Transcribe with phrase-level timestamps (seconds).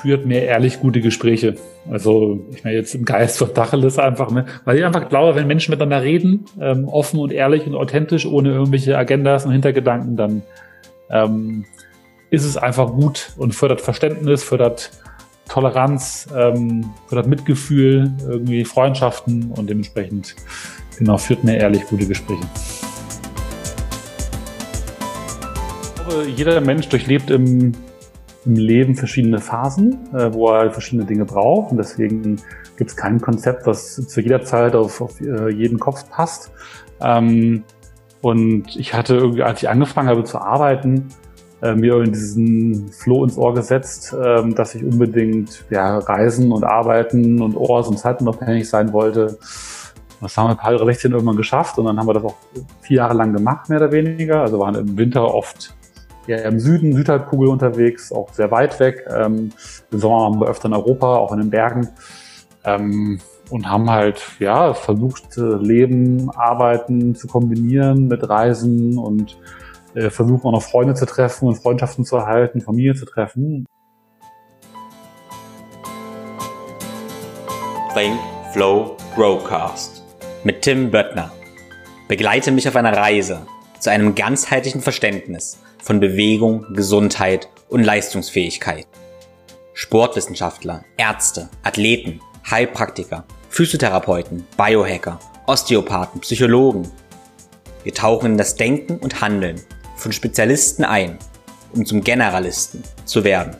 [0.00, 1.56] führt mehr ehrlich gute Gespräche.
[1.90, 4.46] Also ich meine jetzt im Geist von Tacheles einfach, ne?
[4.64, 8.50] weil ich einfach glaube, wenn Menschen miteinander reden, ähm, offen und ehrlich und authentisch, ohne
[8.50, 10.42] irgendwelche Agendas und Hintergedanken, dann
[11.10, 11.64] ähm,
[12.30, 14.90] ist es einfach gut und fördert Verständnis, fördert
[15.48, 20.34] Toleranz, ähm, fördert Mitgefühl, irgendwie Freundschaften und dementsprechend
[20.98, 22.42] genau führt mehr ehrlich gute Gespräche.
[25.84, 27.72] Ich glaube, jeder Mensch durchlebt im
[28.44, 31.70] im Leben verschiedene Phasen, äh, wo er halt verschiedene Dinge braucht.
[31.70, 32.36] Und deswegen
[32.76, 36.50] gibt es kein Konzept, was zu jeder Zeit auf, auf äh, jeden Kopf passt.
[37.00, 37.64] Ähm,
[38.20, 41.08] und ich hatte irgendwie, als ich angefangen habe zu arbeiten,
[41.62, 46.64] äh, mir in diesen Floh ins Ohr gesetzt, äh, dass ich unbedingt ja, reisen und
[46.64, 49.38] arbeiten und Ohrs- und zeitunabhängig sein wollte.
[50.20, 52.36] Das haben wir ein paar Jahre 16 irgendwann geschafft und dann haben wir das auch
[52.80, 54.42] vier Jahre lang gemacht, mehr oder weniger.
[54.42, 55.74] Also waren im Winter oft
[56.26, 59.06] ja, im Süden, Südhalbkugel unterwegs, auch sehr weit weg.
[59.08, 59.52] Ähm,
[59.90, 61.88] Im Sommer waren wir öfter in Europa, auch in den Bergen.
[62.64, 63.20] Ähm,
[63.50, 69.36] und haben halt, ja, versucht, Leben, Arbeiten zu kombinieren mit Reisen und
[69.94, 73.66] äh, versuchen auch noch Freunde zu treffen und Freundschaften zu erhalten, Familie zu treffen.
[77.94, 78.18] Think,
[78.52, 80.02] Flow, Growcast
[80.44, 81.30] mit Tim Böttner.
[82.08, 83.46] Begleite mich auf einer Reise
[83.78, 88.86] zu einem ganzheitlichen Verständnis von Bewegung, Gesundheit und Leistungsfähigkeit.
[89.74, 96.90] Sportwissenschaftler, Ärzte, Athleten, Heilpraktiker, Physiotherapeuten, Biohacker, Osteopathen, Psychologen.
[97.82, 99.60] Wir tauchen in das Denken und Handeln
[99.96, 101.18] von Spezialisten ein,
[101.74, 103.56] um zum Generalisten zu werden.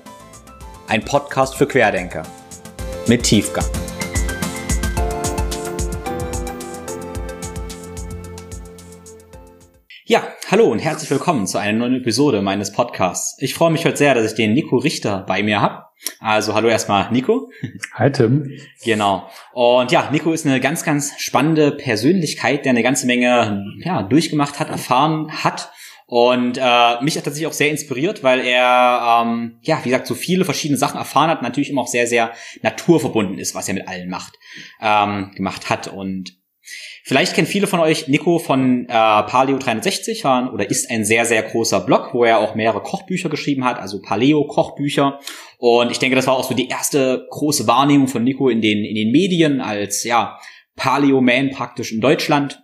[0.87, 2.23] Ein Podcast für Querdenker
[3.09, 3.65] mit Tiefgang.
[10.05, 13.37] Ja, hallo und herzlich willkommen zu einer neuen Episode meines Podcasts.
[13.39, 15.87] Ich freue mich heute sehr, dass ich den Nico Richter bei mir habe.
[16.21, 17.51] Also hallo erstmal Nico.
[17.95, 18.51] Hi Tim.
[18.85, 19.31] Genau.
[19.55, 24.61] Und ja, Nico ist eine ganz, ganz spannende Persönlichkeit, der eine ganze Menge ja, durchgemacht
[24.61, 25.73] hat, erfahren hat.
[26.05, 30.15] Und äh, mich hat tatsächlich auch sehr inspiriert, weil er, ähm, ja, wie gesagt, so
[30.15, 32.31] viele verschiedene Sachen erfahren hat, natürlich immer auch sehr, sehr
[32.61, 34.35] naturverbunden ist, was er mit allen macht,
[34.83, 35.89] ähm, gemacht hat.
[35.89, 36.42] Und
[37.05, 41.43] Vielleicht kennen viele von euch Nico von äh, Paleo 360 oder ist ein sehr, sehr
[41.43, 45.19] großer Blog, wo er auch mehrere Kochbücher geschrieben hat, also Paleo-Kochbücher.
[45.59, 48.85] Und ich denke, das war auch so die erste große Wahrnehmung von Nico in den,
[48.85, 50.39] in den Medien als, ja,
[50.77, 52.63] Paleo-Man praktisch in Deutschland.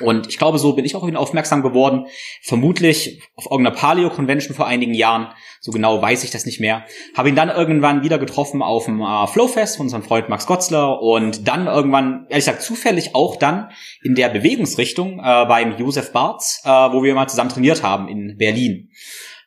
[0.00, 2.06] Und ich glaube, so bin ich auch auf ihn aufmerksam geworden.
[2.42, 5.28] Vermutlich auf irgendeiner Paleo-Convention vor einigen Jahren.
[5.60, 6.84] So genau weiß ich das nicht mehr.
[7.16, 11.00] Habe ihn dann irgendwann wieder getroffen auf dem äh, Flowfest von unserem Freund Max Gotzler
[11.02, 13.70] und dann irgendwann, ehrlich gesagt, zufällig auch dann
[14.02, 18.36] in der Bewegungsrichtung äh, beim Josef Barz, äh, wo wir mal zusammen trainiert haben in
[18.36, 18.90] Berlin.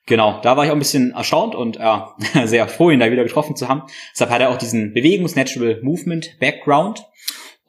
[0.07, 3.23] Genau, da war ich auch ein bisschen erstaunt und äh, sehr froh, ihn da wieder
[3.23, 3.83] getroffen zu haben.
[4.13, 7.05] Deshalb hat er auch diesen Bewegungs-Natural Movement Background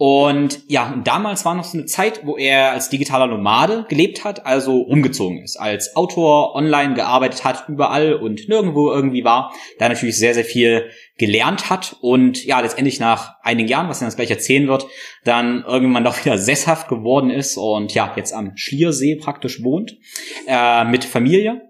[0.05, 4.45] und ja, damals war noch so eine Zeit, wo er als digitaler Nomade gelebt hat,
[4.45, 10.19] also umgezogen ist, als Autor online gearbeitet hat, überall und nirgendwo irgendwie war, da natürlich
[10.19, 14.33] sehr, sehr viel gelernt hat und ja, letztendlich nach einigen Jahren, was er uns gleich
[14.33, 14.89] erzählen wird,
[15.23, 19.97] dann irgendwann doch wieder sesshaft geworden ist und ja, jetzt am Schliersee praktisch wohnt,
[20.49, 21.63] äh, mit Familie.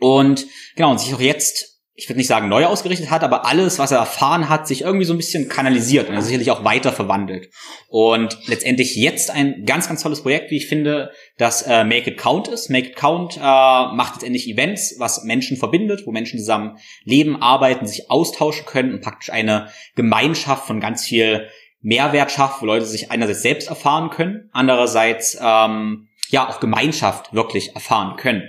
[0.00, 0.44] Und
[0.74, 1.69] genau, und sich auch jetzt
[2.00, 5.04] ich würde nicht sagen neu ausgerichtet hat, aber alles, was er erfahren hat, sich irgendwie
[5.04, 7.50] so ein bisschen kanalisiert und er sicherlich auch weiter verwandelt.
[7.88, 12.16] Und letztendlich jetzt ein ganz, ganz tolles Projekt, wie ich finde, das äh, Make It
[12.16, 12.70] Count ist.
[12.70, 17.86] Make It Count äh, macht letztendlich Events, was Menschen verbindet, wo Menschen zusammen leben, arbeiten,
[17.86, 21.48] sich austauschen können und praktisch eine Gemeinschaft von ganz viel
[21.82, 27.74] Mehrwert schafft, wo Leute sich einerseits selbst erfahren können, andererseits ähm, ja auch Gemeinschaft wirklich
[27.74, 28.42] erfahren können.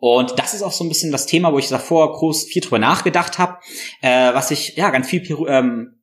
[0.00, 2.78] Und das ist auch so ein bisschen das Thema, wo ich davor groß viel drüber
[2.78, 3.58] nachgedacht habe,
[4.00, 6.00] äh, was ich ja ganz viel ähm,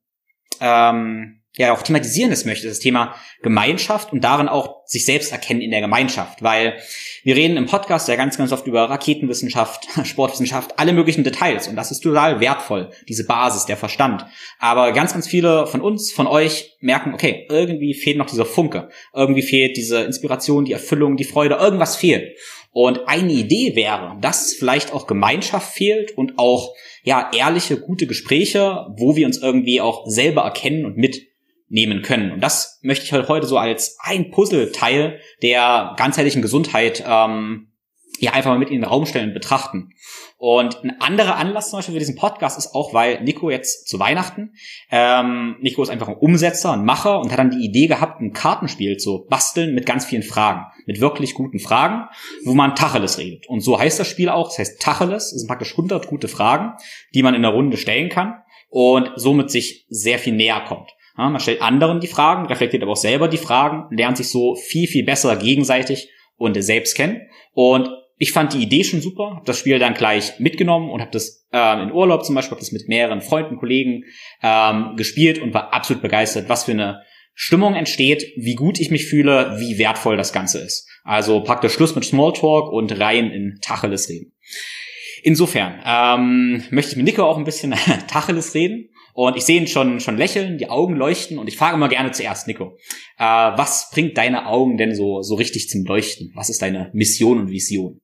[0.60, 5.60] ähm, ja auch thematisieren das möchte, das Thema Gemeinschaft und darin auch sich selbst erkennen
[5.60, 6.78] in der Gemeinschaft, weil
[7.24, 11.74] wir reden im Podcast ja ganz, ganz oft über Raketenwissenschaft, Sportwissenschaft, alle möglichen Details und
[11.74, 14.24] das ist total wertvoll, diese Basis, der Verstand.
[14.60, 18.88] Aber ganz, ganz viele von uns, von euch merken, okay, irgendwie fehlt noch dieser Funke,
[19.12, 22.36] irgendwie fehlt diese Inspiration, die Erfüllung, die Freude, irgendwas fehlt.
[22.70, 28.86] Und eine Idee wäre, dass vielleicht auch Gemeinschaft fehlt und auch ja ehrliche, gute Gespräche,
[28.96, 32.32] wo wir uns irgendwie auch selber erkennen und mitnehmen können.
[32.32, 37.72] Und das möchte ich heute so als ein Puzzleteil der ganzheitlichen Gesundheit ähm,
[38.20, 39.90] ja einfach mal mit in den Raum stellen und betrachten.
[40.40, 43.98] Und ein anderer Anlass zum Beispiel für diesen Podcast ist auch, weil Nico jetzt zu
[43.98, 44.54] Weihnachten,
[44.88, 48.32] ähm, Nico ist einfach ein Umsetzer, ein Macher und hat dann die Idee gehabt, ein
[48.32, 52.04] Kartenspiel zu basteln mit ganz vielen Fragen, mit wirklich guten Fragen,
[52.44, 53.48] wo man Tacheles redet.
[53.48, 56.74] Und so heißt das Spiel auch, das heißt Tacheles, es sind praktisch 100 gute Fragen,
[57.14, 58.34] die man in der Runde stellen kann.
[58.70, 60.90] und somit sich sehr viel näher kommt.
[61.16, 64.54] Ja, man stellt anderen die Fragen, reflektiert aber auch selber die Fragen, lernt sich so
[64.54, 67.22] viel, viel besser gegenseitig und selbst kennen.
[67.54, 71.12] Und ich fand die Idee schon super, habe das Spiel dann gleich mitgenommen und habe
[71.12, 74.04] das ähm, in Urlaub zum Beispiel, habe das mit mehreren Freunden, Kollegen
[74.42, 77.02] ähm, gespielt und war absolut begeistert, was für eine
[77.34, 80.88] Stimmung entsteht, wie gut ich mich fühle, wie wertvoll das Ganze ist.
[81.04, 84.32] Also praktisch Schluss mit Smalltalk und rein in Tacheles reden.
[85.22, 87.74] Insofern ähm, möchte ich mit Nico auch ein bisschen
[88.08, 88.90] Tacheles reden.
[89.14, 91.38] Und ich sehe ihn schon, schon lächeln, die Augen leuchten.
[91.38, 92.76] Und ich frage immer gerne zuerst, Nico,
[93.18, 96.30] äh, was bringt deine Augen denn so, so richtig zum Leuchten?
[96.34, 98.00] Was ist deine Mission und Vision?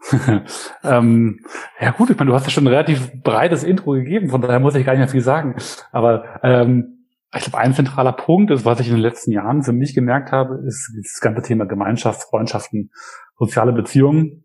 [0.84, 1.40] ähm,
[1.80, 4.60] ja gut, ich meine, du hast ja schon ein relativ breites Intro gegeben, von daher
[4.60, 5.56] muss ich gar nicht mehr viel sagen.
[5.92, 9.72] Aber ähm, ich glaube, ein zentraler Punkt ist, was ich in den letzten Jahren für
[9.72, 12.90] mich gemerkt habe, ist das ganze Thema Gemeinschaft, Freundschaften,
[13.38, 14.44] soziale Beziehungen,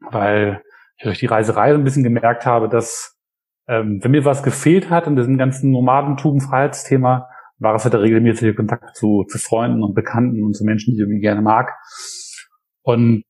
[0.00, 0.62] weil
[0.96, 3.18] ich durch die Reiserei ein bisschen gemerkt habe, dass
[3.68, 7.28] ähm, wenn mir was gefehlt hat in diesem ganzen Nomadentum, Freiheitsthema,
[7.58, 10.96] war es halt der regelmäßige Kontakt zu, zu Freunden und Bekannten und zu Menschen, die
[10.96, 11.72] ich irgendwie gerne mag.
[12.82, 13.24] Und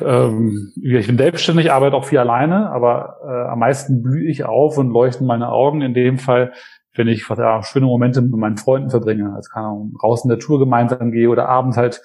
[0.00, 4.78] ähm, ich bin selbstständig, arbeite auch viel alleine, aber äh, am meisten blühe ich auf
[4.78, 6.52] und leuchten meine Augen in dem Fall,
[6.94, 9.32] wenn ich was, ja, schöne Momente mit meinen Freunden verbringe.
[9.34, 12.00] Also kann auch raus in der Tour gemeinsam gehe oder abends halt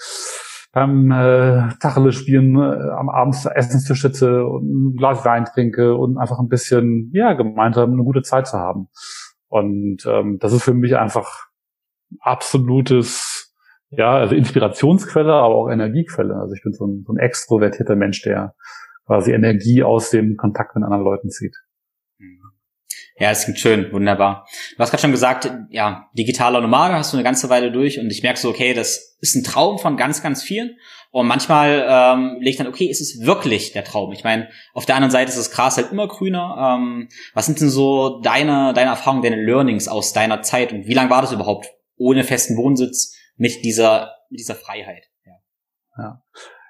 [0.71, 6.17] beim äh, Tacheles spielen, äh, am Abend Essenstisch sitze und ein Glas Wein trinke und
[6.17, 8.87] einfach ein bisschen, ja, gemeinsam eine gute Zeit zu haben.
[9.47, 11.47] Und ähm, das ist für mich einfach
[12.19, 13.28] absolutes
[13.91, 16.35] ja, also Inspirationsquelle, aber auch Energiequelle.
[16.35, 18.55] Also ich bin so ein, so ein extrovertierter Mensch, der
[19.05, 21.55] quasi Energie aus dem Kontakt mit anderen Leuten zieht.
[23.19, 24.47] Ja, es klingt schön, wunderbar.
[24.77, 28.09] Du hast gerade schon gesagt, ja, digitaler Nomade hast du eine ganze Weile durch und
[28.09, 30.77] ich merke so, okay, das ist ein Traum von ganz, ganz vielen.
[31.11, 34.13] Und manchmal ähm, lege ich dann, okay, ist es wirklich der Traum?
[34.13, 36.77] Ich meine, auf der anderen Seite ist das Gras halt immer grüner.
[36.77, 40.93] Ähm, was sind denn so deine, deine Erfahrungen, deine Learnings aus deiner Zeit und wie
[40.93, 43.18] lange war das überhaupt ohne festen Wohnsitz?
[43.39, 45.05] Mit dieser, mit dieser Freiheit.
[45.25, 45.33] Ja,
[45.97, 46.23] ja.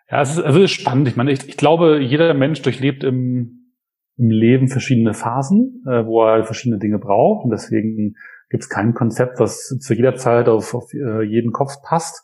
[0.10, 1.08] ja es, ist, es ist spannend.
[1.10, 3.74] Ich meine, ich, ich glaube, jeder Mensch durchlebt im,
[4.18, 7.44] im Leben verschiedene Phasen, äh, wo er verschiedene Dinge braucht.
[7.44, 8.16] Und deswegen
[8.50, 12.24] gibt es kein Konzept, was zu jeder Zeit auf, auf äh, jeden Kopf passt.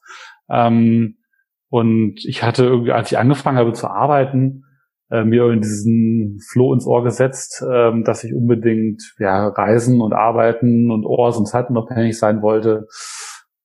[0.50, 1.18] Ähm,
[1.70, 4.64] und ich hatte irgendwie, als ich angefangen habe zu arbeiten,
[5.10, 10.14] äh, mir in diesen Flow ins Ohr gesetzt, äh, dass ich unbedingt ja, reisen und
[10.14, 12.88] arbeiten und Ohrs und zeitunabhängig sein wollte.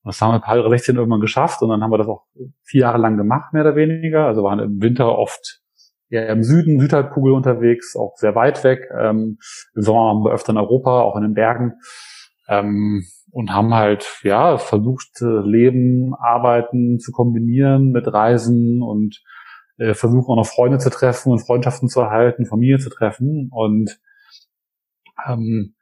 [0.05, 2.25] Das haben wir Palre 16 irgendwann geschafft und dann haben wir das auch
[2.63, 4.27] vier Jahre lang gemacht, mehr oder weniger.
[4.27, 5.61] Also waren im Winter oft
[6.09, 8.89] eher im Süden, Südhalbkugel unterwegs, auch sehr weit weg.
[8.99, 9.39] Ähm,
[9.75, 11.75] Im Sommer waren wir öfter in Europa, auch in den Bergen.
[12.49, 19.23] Ähm, und haben halt, ja, versucht, Leben, Arbeiten zu kombinieren mit Reisen und
[19.79, 23.49] äh, versuchen auch noch Freunde zu treffen und Freundschaften zu erhalten, Familie zu treffen.
[23.53, 24.01] Und
[25.29, 25.75] ähm,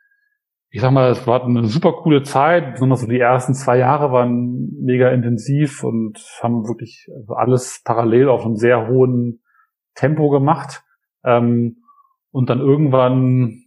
[0.70, 4.12] ich sag mal, es war eine super coole Zeit, besonders so die ersten zwei Jahre
[4.12, 9.40] waren mega intensiv und haben wirklich alles parallel auf einem sehr hohen
[9.94, 10.82] Tempo gemacht.
[11.24, 11.78] Ähm,
[12.30, 13.62] und dann irgendwann,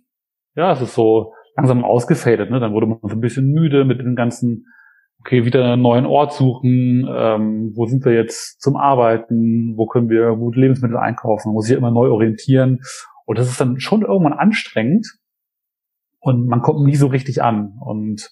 [0.56, 2.59] ja, es ist so langsam ausgefadet, ne?
[2.59, 4.65] Dann wurde man so ein bisschen müde mit dem ganzen,
[5.19, 10.09] okay, wieder einen neuen Ort suchen, ähm, wo sind wir jetzt zum Arbeiten, wo können
[10.09, 12.81] wir gute Lebensmittel einkaufen, man muss sich immer neu orientieren.
[13.25, 15.20] Und das ist dann schon irgendwann anstrengend
[16.21, 18.31] und man kommt nie so richtig an und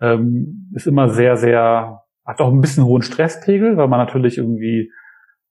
[0.00, 4.90] ähm, ist immer sehr, sehr, hat auch ein bisschen hohen Stresspegel, weil man natürlich irgendwie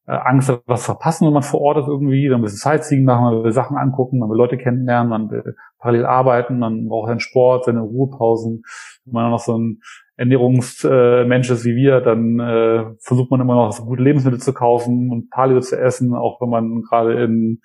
[0.06, 3.24] äh, Angst hat, was verpassen, wenn man vor Ort ist irgendwie, dann will Sightseeing machen,
[3.24, 7.20] man will Sachen angucken, man will Leute kennenlernen, man will parallel arbeiten, man braucht einen
[7.20, 8.64] Sport, seine Ruhepausen.
[9.06, 9.80] Wenn man noch so ein
[10.18, 15.12] Ernährungsmensch ist wie wir, dann äh, versucht man immer noch so gute Lebensmittel zu kaufen
[15.12, 17.62] und Paleo zu essen, auch wenn man gerade in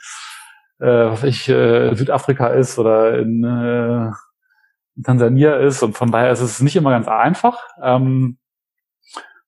[0.83, 4.11] äh, was ich, äh, Südafrika ist oder in äh,
[5.03, 5.83] Tansania ist.
[5.83, 7.69] Und von daher ist es nicht immer ganz einfach.
[7.81, 8.39] Ähm,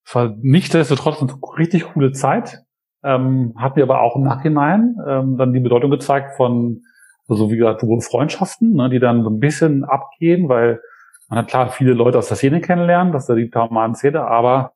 [0.06, 2.60] es war nichtsdestotrotz eine richtig coole Zeit.
[3.02, 6.82] Ähm, hat mir aber auch im Nachhinein ähm, dann die Bedeutung gezeigt von,
[7.28, 10.80] also wie gesagt, Freundschaften, ne, die dann so ein bisschen abgehen, weil
[11.28, 14.72] man hat klar viele Leute aus der Szene kennenlernen, das ist die Taumanen-Szene, aber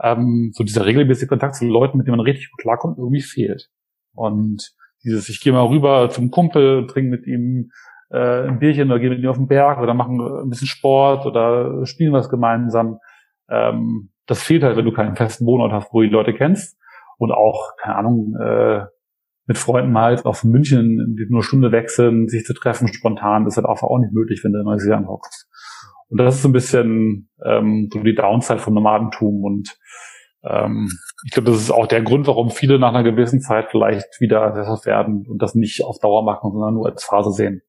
[0.00, 3.70] ähm, so dieser regelmäßige Kontakt zu Leuten, mit denen man richtig gut klarkommt, irgendwie fehlt.
[4.14, 7.70] Und dieses, ich gehe mal rüber zum Kumpel, trinke mit ihm
[8.10, 11.26] äh, ein Bierchen oder gehe mit ihm auf den Berg oder machen ein bisschen Sport
[11.26, 12.98] oder spielen was gemeinsam.
[13.48, 16.78] Ähm, das fehlt halt, wenn du keinen festen Wohnort hast, wo du die Leute kennst.
[17.18, 18.84] Und auch, keine Ahnung, äh,
[19.46, 23.56] mit Freunden mal auf München die nur Stunde wechseln, sich zu treffen spontan, das ist
[23.58, 25.48] halt einfach auch nicht möglich, wenn du in Neuseeland hockst.
[26.08, 29.76] Und das ist so ein bisschen ähm, so die Downside vom Nomadentum und
[31.24, 34.52] ich glaube, das ist auch der Grund, warum viele nach einer gewissen Zeit vielleicht wieder
[34.54, 37.62] sesshaft werden und das nicht auf Dauer machen, sondern nur als Phase sehen.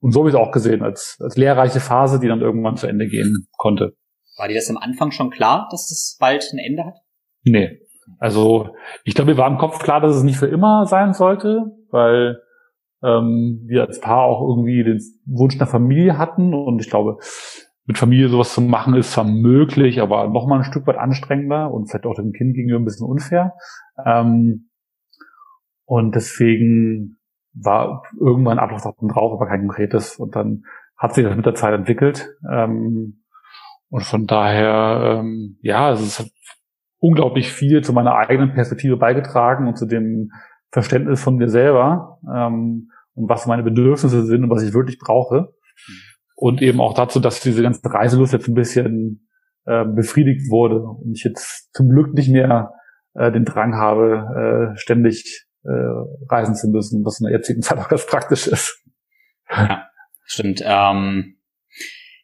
[0.00, 2.86] und so habe ich es auch gesehen, als, als lehrreiche Phase, die dann irgendwann zu
[2.86, 3.94] Ende gehen konnte.
[4.36, 6.94] War dir das am Anfang schon klar, dass es bald ein Ende hat?
[7.42, 7.80] Nee.
[8.18, 8.70] Also
[9.04, 12.40] ich glaube, mir war im Kopf klar, dass es nicht für immer sein sollte, weil
[13.02, 17.18] ähm, wir als Paar auch irgendwie den Wunsch nach Familie hatten und ich glaube,
[17.86, 21.70] mit Familie sowas zu machen ist zwar möglich, aber noch mal ein Stück weit anstrengender
[21.72, 23.54] und vielleicht auch dem Kind gegenüber ein bisschen unfair.
[24.04, 24.70] Ähm,
[25.84, 27.18] und deswegen
[27.52, 30.16] war irgendwann Ablaufdatum drauf, aber kein konkretes.
[30.16, 30.62] Und dann
[30.96, 32.28] hat sich das mit der Zeit entwickelt.
[32.48, 33.24] Ähm,
[33.88, 36.30] und von daher, ähm, ja, also es hat
[36.98, 40.30] unglaublich viel zu meiner eigenen Perspektive beigetragen und zu dem
[40.70, 45.52] Verständnis von mir selber ähm, und was meine Bedürfnisse sind und was ich wirklich brauche.
[46.40, 49.28] Und eben auch dazu, dass diese ganze Reiselust jetzt ein bisschen
[49.66, 52.72] äh, befriedigt wurde und ich jetzt zum Glück nicht mehr
[53.12, 55.68] äh, den Drang habe, äh, ständig äh,
[56.30, 58.82] reisen zu müssen, was in der jetzigen Zeit auch ganz praktisch ist.
[59.50, 59.86] Ja,
[60.24, 60.62] stimmt.
[60.64, 61.36] Ähm,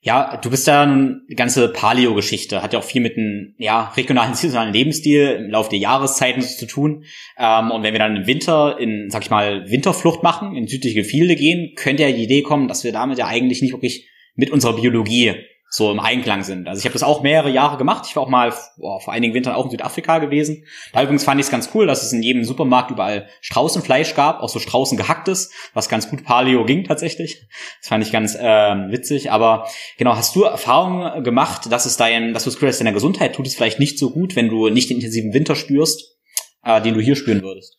[0.07, 4.35] ja, du bist ja eine ganze Paleo-Geschichte, hat ja auch viel mit einem ja, regionalen,
[4.37, 7.05] saisonalen Lebensstil im Laufe der Jahreszeiten zu tun.
[7.37, 10.95] Ähm, und wenn wir dann im Winter in, sag ich mal, Winterflucht machen, in südliche
[10.95, 14.51] Gefilde gehen, könnte ja die Idee kommen, dass wir damit ja eigentlich nicht wirklich mit
[14.51, 15.35] unserer Biologie
[15.69, 16.69] so im Einklang sind.
[16.69, 18.07] Also ich habe das auch mehrere Jahre gemacht.
[18.09, 20.65] Ich war auch mal boah, vor einigen Wintern auch in Südafrika gewesen.
[20.93, 24.41] Da übrigens fand ich es ganz cool, dass es in jedem Supermarkt überall Straußenfleisch gab,
[24.41, 27.47] auch so Straußen gehacktes, was ganz gut Paleo ging tatsächlich.
[27.81, 29.33] Das fand ich ganz äh, witzig.
[29.33, 29.67] Aber
[29.99, 33.57] genau, hast du Erfahrungen gemacht, dass es dein, dass du es deiner Gesundheit tut es
[33.57, 36.17] vielleicht nicht so gut, wenn du nicht den intensiven Winter spürst,
[36.65, 37.77] äh, den du hier spüren würdest?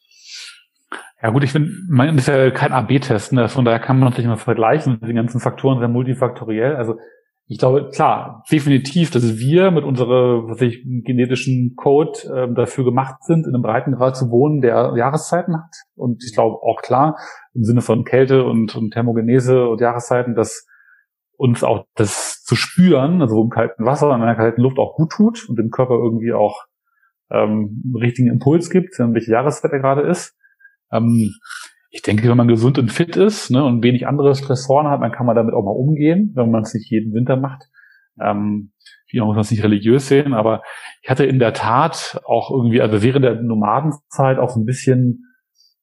[1.22, 3.50] Ja gut, ich finde, man ist ja kein AB-Test, ne?
[3.50, 5.00] von daher kann man natürlich mal vergleichen.
[5.02, 6.76] Die ganzen Faktoren sind multifaktoriell.
[6.76, 7.00] Also
[7.50, 13.24] ich glaube, klar, definitiv, dass wir mit unserer was ich, genetischen Code äh, dafür gemacht
[13.24, 15.74] sind, in einem Breitengrad zu wohnen, der Jahreszeiten hat.
[15.96, 17.18] Und ich glaube auch klar,
[17.54, 20.68] im Sinne von Kälte und, und Thermogenese und Jahreszeiten, dass
[21.38, 25.12] uns auch das zu spüren, also im kalten Wasser, in einer kalten Luft auch gut
[25.12, 26.66] tut und dem Körper irgendwie auch
[27.30, 30.36] ähm, einen richtigen Impuls gibt, welche Jahreszeit er gerade ist.
[30.92, 31.32] Ähm,
[31.98, 35.12] ich denke, wenn man gesund und fit ist ne, und wenig andere Stressoren hat, dann
[35.12, 37.64] kann man damit auch mal umgehen, wenn man es nicht jeden Winter macht.
[38.22, 38.72] Ähm,
[39.10, 40.62] wie muss es nicht religiös sehen, aber
[41.02, 45.26] ich hatte in der Tat auch irgendwie, also während der Nomadenzeit auch so ein bisschen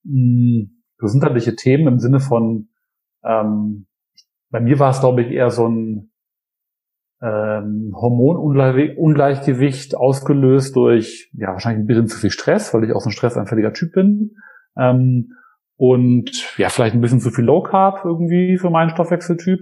[0.04, 2.68] mh, hm, gesundheitliche Themen im Sinne von,
[3.24, 3.88] ähm,
[4.50, 6.12] bei mir war es, glaube ich, eher so ein
[7.20, 13.08] ähm, Hormonungleichgewicht ausgelöst durch, ja, wahrscheinlich ein bisschen zu viel Stress, weil ich auch so
[13.08, 14.36] ein stressanfälliger Typ bin.
[14.76, 15.32] Ähm,
[15.76, 19.60] und ja, vielleicht ein bisschen zu viel Low Carb irgendwie für meinen Stoffwechseltyp.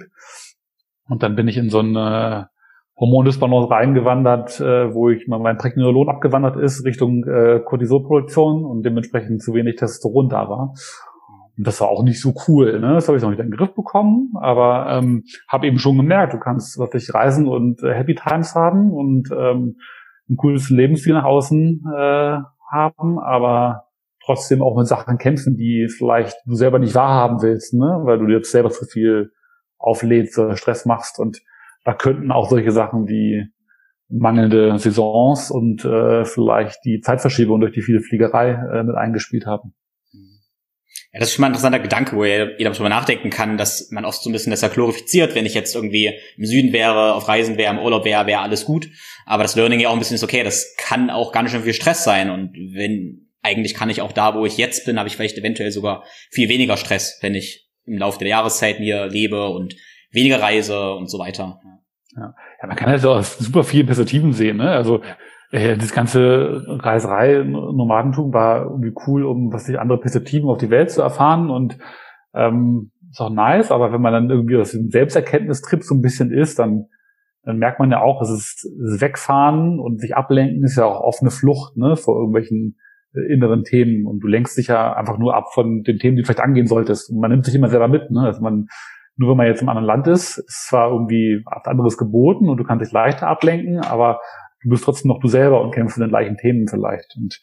[1.09, 2.49] Und dann bin ich in so eine
[2.97, 9.55] Hormondysbalance reingewandert, äh, wo ich mein Pregnenolon abgewandert ist Richtung äh, Cortisolproduktion und dementsprechend zu
[9.55, 10.75] wenig Testosteron da war.
[11.57, 12.81] Und das war auch nicht so cool.
[12.81, 12.95] Ne?
[12.95, 16.35] Das habe ich noch nicht in den Griff bekommen, aber ähm, habe eben schon gemerkt,
[16.35, 19.77] du kannst wirklich reisen und äh, Happy Times haben und ähm,
[20.31, 22.39] ein cooles Lebensstil nach außen äh,
[22.71, 23.85] haben, aber
[24.25, 28.01] trotzdem auch mit Sachen kämpfen, die vielleicht du selber nicht wahrhaben willst, ne?
[28.05, 29.33] weil du jetzt selber zu viel
[29.79, 31.19] auflädst oder Stress machst.
[31.19, 31.41] Und
[31.85, 33.49] da könnten auch solche Sachen wie
[34.09, 39.75] mangelnde Saisons und äh, vielleicht die Zeitverschiebung durch die viele Fliegerei äh, mit eingespielt haben.
[41.13, 43.91] Ja, das ist schon mal ein interessanter Gedanke, wo jeder schon mal nachdenken kann, dass
[43.91, 47.15] man oft so ein bisschen das ja glorifiziert, wenn ich jetzt irgendwie im Süden wäre,
[47.15, 48.89] auf Reisen wäre, im Urlaub wäre, wäre alles gut.
[49.27, 51.59] Aber das Learning ja auch ein bisschen ist, okay, das kann auch gar nicht so
[51.59, 52.31] viel Stress sein.
[52.31, 55.71] Und wenn eigentlich kann ich auch da, wo ich jetzt bin, habe ich vielleicht eventuell
[55.71, 59.75] sogar viel weniger Stress, wenn ich im Laufe der Jahreszeiten hier lebe und
[60.13, 61.61] weniger reise und so weiter.
[62.17, 64.59] Ja, ja man kann das auch aus super vielen Perspektiven sehen.
[64.59, 64.71] Ne?
[64.71, 65.03] Also
[65.51, 70.71] äh, das ganze Reiserei, Nomadentum war irgendwie cool, um was sich andere Perspektiven auf die
[70.71, 71.79] Welt zu erfahren und
[72.35, 76.31] ähm, ist auch nice, aber wenn man dann irgendwie aus dem Selbsterkenntnistrip so ein bisschen
[76.33, 76.87] ist, dann
[77.45, 80.85] dann merkt man ja auch, es ist, es ist Wegfahren und sich ablenken ist ja
[80.85, 82.79] auch offene Flucht ne, vor irgendwelchen
[83.15, 86.27] inneren Themen und du lenkst dich ja einfach nur ab von den Themen, die du
[86.27, 87.11] vielleicht angehen solltest.
[87.11, 88.11] Und man nimmt sich immer selber mit.
[88.11, 88.21] Ne?
[88.21, 88.69] Also man,
[89.17, 92.57] nur wenn man jetzt im anderen Land ist, ist zwar irgendwie was anderes geboten und
[92.57, 94.21] du kannst dich leichter ablenken, aber
[94.63, 97.15] du bist trotzdem noch du selber und kämpfst in den gleichen Themen vielleicht.
[97.17, 97.41] Und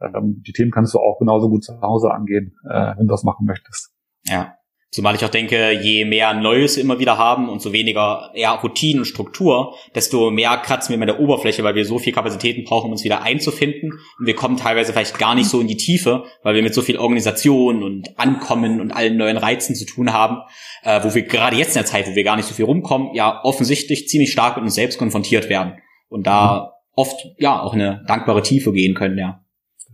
[0.00, 3.22] ähm, die Themen kannst du auch genauso gut zu Hause angehen, äh, wenn du das
[3.22, 3.94] machen möchtest.
[4.24, 4.54] Ja.
[4.92, 9.00] Zumal ich auch denke, je mehr Neues immer wieder haben und so weniger ja, Routine
[9.00, 12.88] und Struktur, desto mehr kratzen wir mit der Oberfläche, weil wir so viel Kapazitäten brauchen,
[12.88, 13.92] um uns wieder einzufinden.
[14.18, 16.82] Und wir kommen teilweise vielleicht gar nicht so in die Tiefe, weil wir mit so
[16.82, 20.42] viel Organisation und Ankommen und allen neuen Reizen zu tun haben,
[20.82, 23.14] äh, wo wir gerade jetzt in der Zeit, wo wir gar nicht so viel rumkommen,
[23.14, 25.78] ja offensichtlich ziemlich stark mit uns selbst konfrontiert werden.
[26.10, 29.42] Und da oft ja auch eine dankbare Tiefe gehen können, ja.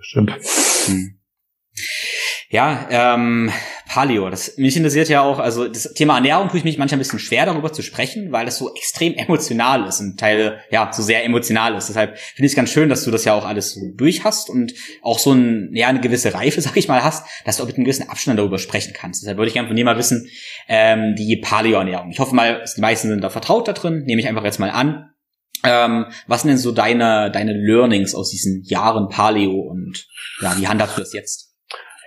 [0.01, 0.33] Stimmt.
[0.87, 1.21] Hm.
[2.51, 3.53] Ja, ähm,
[3.89, 7.01] Paleo, das mich interessiert ja auch, also das Thema Ernährung tue ich mich manchmal ein
[7.01, 11.03] bisschen schwer darüber zu sprechen, weil das so extrem emotional ist und Teile ja so
[11.03, 11.89] sehr emotional ist.
[11.89, 14.51] Deshalb finde ich es ganz schön, dass du das ja auch alles so durch hast
[14.51, 17.67] und auch so ein, ja eine gewisse Reife, sag ich mal, hast, dass du auch
[17.67, 19.23] mit einem gewissen Abstand darüber sprechen kannst.
[19.23, 20.29] Deshalb würde ich gerne von dir mal wissen,
[20.69, 22.11] ähm, die Paleo-Ernährung.
[22.11, 24.03] Ich hoffe mal, die meisten sind da vertraut da drin.
[24.05, 25.11] Nehme ich einfach jetzt mal an.
[25.65, 30.07] Ähm, was sind denn so deine, deine Learnings aus diesen Jahren Paleo und
[30.41, 31.48] ja, wie handhabst du das jetzt?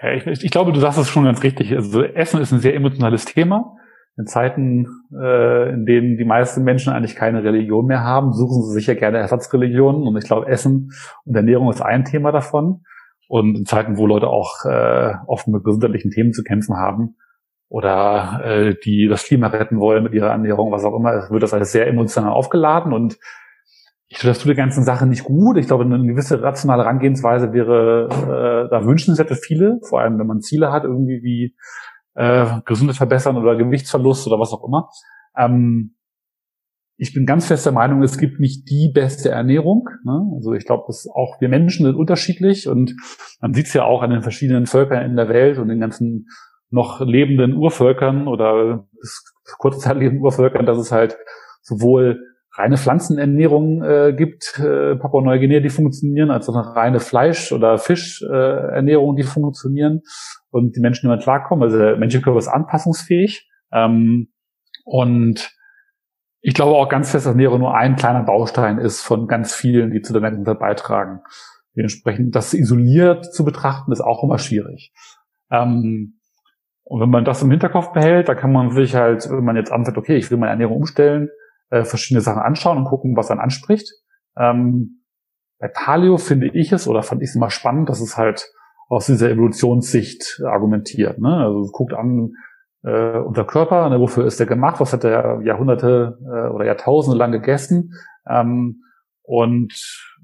[0.01, 1.75] Ja, ich, ich glaube, du sagst es schon ganz richtig.
[1.75, 3.77] Also Essen ist ein sehr emotionales Thema.
[4.17, 8.73] In Zeiten, äh, in denen die meisten Menschen eigentlich keine Religion mehr haben, suchen sie
[8.73, 10.07] sicher gerne Ersatzreligionen.
[10.07, 10.89] Und ich glaube, Essen
[11.25, 12.81] und Ernährung ist ein Thema davon.
[13.27, 17.15] Und in Zeiten, wo Leute auch äh, oft mit gesundheitlichen Themen zu kämpfen haben
[17.69, 21.53] oder äh, die das Klima retten wollen mit ihrer Ernährung, was auch immer, wird das
[21.53, 22.91] alles sehr emotional aufgeladen.
[22.91, 23.17] Und
[24.11, 25.57] ich das tut der ganzen Sache nicht gut.
[25.57, 30.27] Ich glaube, eine gewisse rationale Herangehensweise wäre äh, da wünschenswert für viele, vor allem wenn
[30.27, 31.55] man Ziele hat, irgendwie wie
[32.15, 34.89] äh, Gesundheit verbessern oder Gewichtsverlust oder was auch immer.
[35.37, 35.95] Ähm,
[36.97, 39.87] ich bin ganz fest der Meinung, es gibt nicht die beste Ernährung.
[40.03, 40.29] Ne?
[40.35, 42.93] Also ich glaube, dass auch wir Menschen sind unterschiedlich und
[43.39, 46.27] man sieht es ja auch an den verschiedenen Völkern in der Welt und den ganzen
[46.69, 48.89] noch lebenden Urvölkern oder
[49.57, 51.17] kurze Zeit lebenden Urvölkern, dass es halt
[51.61, 52.19] sowohl
[52.53, 59.21] reine Pflanzenernährung äh, gibt, äh, Papua-Neuguinea, die funktionieren, als eine reine Fleisch- oder Fischernährung, äh,
[59.21, 60.01] die funktionieren
[60.49, 61.63] und die Menschen immer klarkommen.
[61.63, 63.49] Also der menschliche Körper ist anpassungsfähig.
[63.71, 64.27] Ähm,
[64.83, 65.55] und
[66.41, 69.91] ich glaube auch ganz fest, dass Ernährung nur ein kleiner Baustein ist von ganz vielen,
[69.91, 71.21] die zu der Gesundheit beitragen.
[71.75, 74.91] Dementsprechend das isoliert zu betrachten, ist auch immer schwierig.
[75.49, 76.19] Ähm,
[76.83, 79.71] und wenn man das im Hinterkopf behält, da kann man sich halt, wenn man jetzt
[79.71, 81.29] anfängt, okay, ich will meine Ernährung umstellen,
[81.71, 83.89] äh, verschiedene Sachen anschauen und gucken, was dann anspricht.
[84.37, 85.01] Ähm,
[85.59, 88.51] bei Paleo finde ich es oder fand ich es immer spannend, dass es halt
[88.89, 91.19] aus dieser Evolutionssicht argumentiert.
[91.19, 91.33] Ne?
[91.37, 92.33] Also guckt an,
[92.83, 97.17] äh, unser Körper, ne, wofür ist der gemacht, was hat er Jahrhunderte äh, oder Jahrtausende
[97.17, 97.93] lang gegessen
[98.27, 98.81] ähm,
[99.23, 99.71] und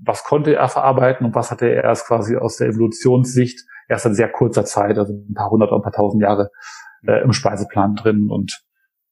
[0.04, 4.16] was konnte er verarbeiten und was hatte er erst quasi aus der Evolutionssicht erst in
[4.16, 6.50] sehr kurzer Zeit, also ein paar hundert oder ein paar tausend Jahre
[7.06, 8.64] äh, im Speiseplan drin und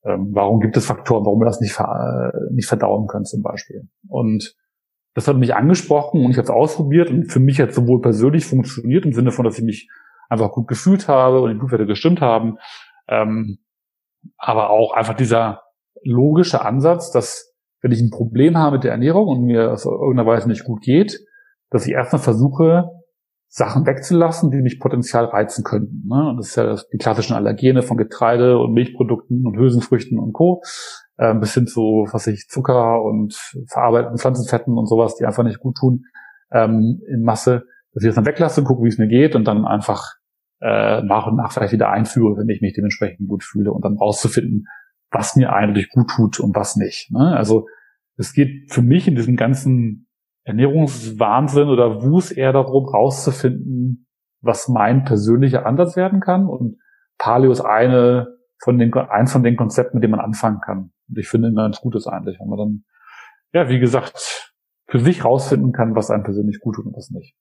[0.06, 3.42] ähm, warum gibt es Faktoren, warum wir das nicht, ver äh, nicht verdauen können zum
[3.42, 3.88] Beispiel.
[4.08, 4.56] Und
[5.16, 8.02] das hat mich angesprochen und ich habe es ausprobiert und für mich hat es sowohl
[8.02, 9.90] persönlich funktioniert im Sinne von, dass ich mich
[10.30, 12.58] einfach gut gefühlt habe und die Blutwerte gestimmt haben,
[13.08, 13.60] ähm,
[14.38, 15.62] aber auch einfach dieser
[16.04, 20.28] logische Ansatz, dass wenn ich ein Problem habe mit der Ernährung und mir es irgendeiner
[20.28, 21.20] Weise nicht gut geht,
[21.70, 22.90] dass ich erstmal versuche,
[23.58, 26.06] Sachen wegzulassen, die mich potenziell reizen könnten.
[26.10, 26.30] Ne?
[26.30, 30.62] Und das ist ja die klassischen Allergene von Getreide und Milchprodukten und Hülsenfrüchten und Co.
[31.16, 33.34] Äh, bis hin zu, was ich, Zucker und
[33.70, 36.04] verarbeiteten Pflanzenfetten und sowas, die einfach nicht gut tun
[36.52, 37.64] ähm, in Masse,
[37.94, 40.04] dass ich das dann weglasse, gucke, wie es mir geht und dann einfach
[40.60, 43.96] äh, nach und nach vielleicht wieder einführe, wenn ich mich dementsprechend gut fühle und dann
[43.96, 44.68] rauszufinden,
[45.12, 47.10] was mir eigentlich gut tut und was nicht.
[47.10, 47.34] Ne?
[47.38, 47.68] Also
[48.18, 50.05] es geht für mich in diesem ganzen
[50.46, 54.08] Ernährungswahnsinn oder Wus eher darum, rauszufinden,
[54.42, 56.48] was mein persönlicher Ansatz werden kann.
[56.48, 56.78] Und
[57.18, 58.28] Paleo ist eine
[58.64, 60.92] von den, eins von den Konzepten, mit denen man anfangen kann.
[61.10, 62.84] Und ich finde ein ganz gutes eigentlich, wenn man dann,
[63.54, 64.54] ja, wie gesagt,
[64.88, 67.36] für sich rausfinden kann, was einem persönlich gut tut und was nicht.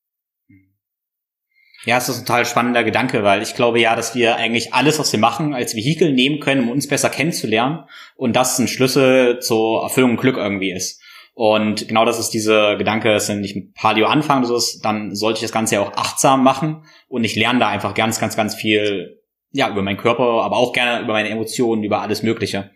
[1.84, 4.98] Ja, es ist ein total spannender Gedanke, weil ich glaube ja, dass wir eigentlich alles,
[4.98, 7.84] was wir machen, als Vehikel nehmen können, um uns besser kennenzulernen
[8.16, 11.02] und das ein Schlüssel zur Erfüllung und Glück irgendwie ist.
[11.34, 14.46] Und genau das ist dieser Gedanke, dass wenn ich mit Paleo anfange,
[14.82, 18.20] dann sollte ich das Ganze ja auch achtsam machen und ich lerne da einfach ganz,
[18.20, 19.20] ganz, ganz viel,
[19.50, 22.70] ja, über meinen Körper, aber auch gerne über meine Emotionen, über alles Mögliche.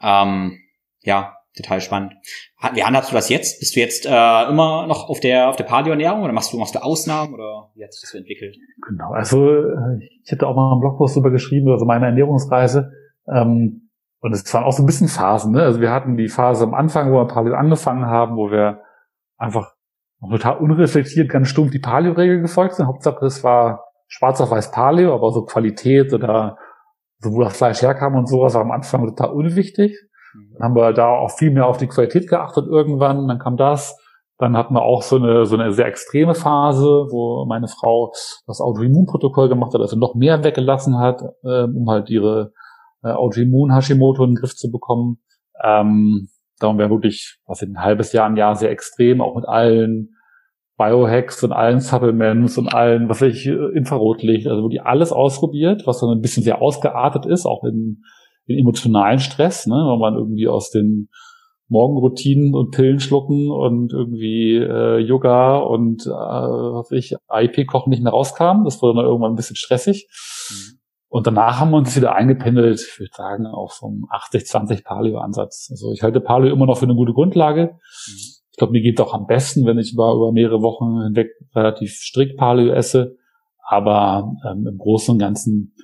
[0.00, 0.60] Ähm,
[1.02, 2.12] ja, total spannend.
[2.72, 3.58] Wie handhabst du das jetzt?
[3.58, 6.76] Bist du jetzt äh, immer noch auf der auf der Paleo-Ernährung oder machst du machst
[6.76, 8.56] du Ausnahmen oder wie hat sich das so entwickelt?
[8.88, 12.92] Genau, also äh, ich hätte auch mal einen Blogpost darüber geschrieben, also meine Ernährungsreise.
[13.32, 13.87] Ähm,
[14.20, 15.62] und es waren auch so ein bisschen Phasen, ne?
[15.62, 18.82] Also wir hatten die Phase am Anfang, wo wir Paleo angefangen haben, wo wir
[19.36, 19.72] einfach
[20.20, 22.86] total unreflektiert ganz stumpf die Paleo-Regel gefolgt sind.
[22.86, 26.58] Hauptsache es war schwarz auf weiß Paleo, aber so Qualität oder
[27.20, 29.96] so wo das Fleisch herkam und sowas war am Anfang total unwichtig.
[30.34, 30.54] Mhm.
[30.54, 33.96] Dann haben wir da auch viel mehr auf die Qualität geachtet irgendwann, dann kam das.
[34.38, 38.12] Dann hatten wir auch so eine, so eine sehr extreme Phase, wo meine Frau
[38.46, 42.52] das Autoimmunprotokoll gemacht hat, also noch mehr weggelassen hat, äh, um halt ihre
[43.02, 45.18] äh, Autoimmun Hashimoto in den Griff zu bekommen.
[45.62, 49.46] Ähm, darum wäre wirklich, was in ein halbes Jahr, ein Jahr sehr extrem, auch mit
[49.46, 50.14] allen
[50.76, 56.00] Biohacks und allen Supplements und allen, was weiß ich, Infrarotlicht, also wirklich alles ausprobiert, was
[56.00, 58.04] dann ein bisschen sehr ausgeartet ist, auch in,
[58.46, 61.08] in emotionalen Stress, ne, wenn man irgendwie aus den
[61.68, 68.02] Morgenroutinen und Pillen schlucken und irgendwie äh, Yoga und äh, was weiß ich, IP-Kochen nicht
[68.02, 68.64] mehr rauskam.
[68.64, 70.08] Das wurde dann irgendwann ein bisschen stressig.
[70.50, 70.78] Mhm.
[71.10, 75.68] Und danach haben wir uns wieder eingependelt, ich würde sagen, auf so einem 80-20 Paleo-Ansatz.
[75.70, 77.72] Also ich halte Paleo immer noch für eine gute Grundlage.
[78.06, 78.14] Mhm.
[78.50, 81.92] Ich glaube, mir geht auch am besten, wenn ich über, über mehrere Wochen hinweg relativ
[81.94, 83.16] strikt Paleo esse.
[83.66, 85.74] Aber ähm, im Großen und Ganzen,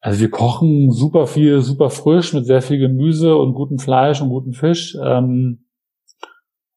[0.00, 4.28] also wir kochen super viel, super frisch mit sehr viel Gemüse und gutem Fleisch und
[4.28, 4.96] gutem Fisch.
[5.02, 5.66] Ähm,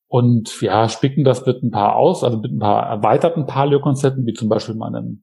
[0.07, 4.33] und ja, spicken das mit ein paar aus, also mit ein paar erweiterten Paleo-Konzepten, wie
[4.33, 5.21] zum Beispiel mal einem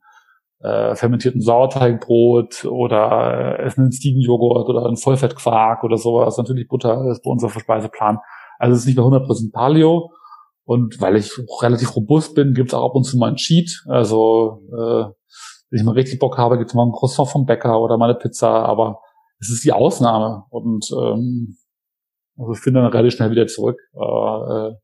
[0.61, 6.39] äh, fermentierten Sauerteigbrot oder äh, essen einen Stiegenjoghurt oder einen Vollfettquark oder sowas.
[6.39, 8.19] Natürlich Butter ist bei unserem Verspeiseplan.
[8.59, 10.11] Also es ist nicht mehr 100% Paleo.
[10.65, 11.31] Und weil ich
[11.63, 13.85] relativ robust bin, gibt's auch ab und zu mal einen Cheat.
[13.87, 15.05] Also äh,
[15.71, 18.19] wenn ich mal richtig Bock habe, gibt's mal einen Croissant vom Bäcker oder mal eine
[18.19, 18.49] Pizza.
[18.49, 19.01] Aber
[19.39, 20.45] es ist die Ausnahme.
[20.51, 21.57] Und ähm,
[22.39, 23.79] also ich finde dann relativ schnell wieder zurück.
[23.95, 24.75] Äh,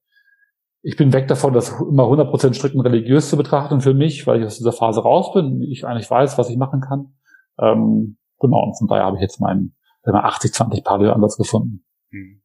[0.83, 4.41] ich bin weg davon, das immer 100% strikt und religiös zu betrachten für mich, weil
[4.41, 5.63] ich aus dieser Phase raus bin.
[5.63, 7.15] Ich eigentlich weiß, was ich machen kann.
[7.61, 11.85] Ähm, genau, und von daher habe ich jetzt meinen 80-20 Paleo-Ansatz gefunden.
[12.11, 12.43] Hm.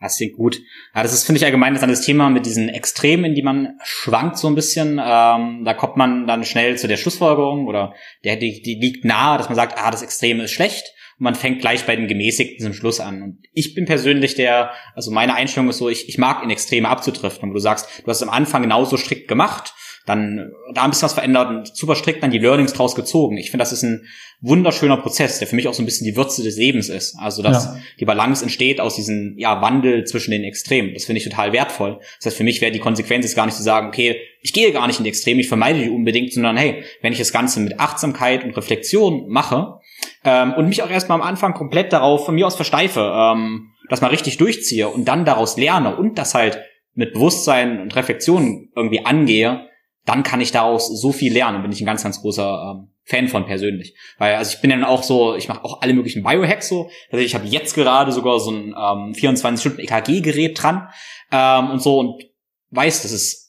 [0.00, 0.60] Das klingt gut.
[0.94, 4.38] Ja, das ist, finde ich, allgemein das Thema mit diesen Extremen, in die man schwankt
[4.38, 5.00] so ein bisschen.
[5.02, 7.94] Ähm, da kommt man dann schnell zu der Schlussfolgerung oder
[8.24, 11.60] der, die, die liegt nahe, dass man sagt, ah, das Extreme ist schlecht man fängt
[11.60, 13.22] gleich bei den Gemäßigten zum Schluss an.
[13.22, 16.88] Und ich bin persönlich der, also meine Einstellung ist so, ich, ich mag in Extreme
[16.88, 17.48] abzudriften.
[17.48, 19.74] Und du sagst, du hast am Anfang genauso strikt gemacht,
[20.06, 23.38] dann da ein bisschen was verändert und super strikt dann die Learnings draus gezogen.
[23.38, 24.06] Ich finde, das ist ein
[24.42, 27.16] wunderschöner Prozess, der für mich auch so ein bisschen die Würze des Lebens ist.
[27.18, 27.78] Also, dass ja.
[28.00, 30.92] die Balance entsteht aus diesem ja, Wandel zwischen den Extremen.
[30.92, 32.00] Das finde ich total wertvoll.
[32.18, 34.72] Das heißt, für mich wäre die Konsequenz jetzt gar nicht zu sagen, okay, ich gehe
[34.72, 37.60] gar nicht in die Extreme, ich vermeide die unbedingt, sondern hey, wenn ich das Ganze
[37.60, 39.80] mit Achtsamkeit und Reflexion mache,
[40.24, 44.00] ähm, und mich auch erstmal am Anfang komplett darauf von mir aus versteife, ähm, das
[44.00, 46.60] mal richtig durchziehe und dann daraus lerne und das halt
[46.94, 49.68] mit Bewusstsein und Reflexion irgendwie angehe,
[50.06, 51.62] dann kann ich daraus so viel lernen.
[51.62, 53.94] Bin ich ein ganz, ganz großer ähm, Fan von persönlich.
[54.18, 56.90] Weil, also ich bin dann auch so, ich mache auch alle möglichen Biohacks so.
[57.10, 60.88] Also ich habe jetzt gerade sogar so ein ähm, 24-Stunden-EKG-Gerät dran
[61.30, 62.22] ähm, und so und
[62.70, 63.43] weiß, das ist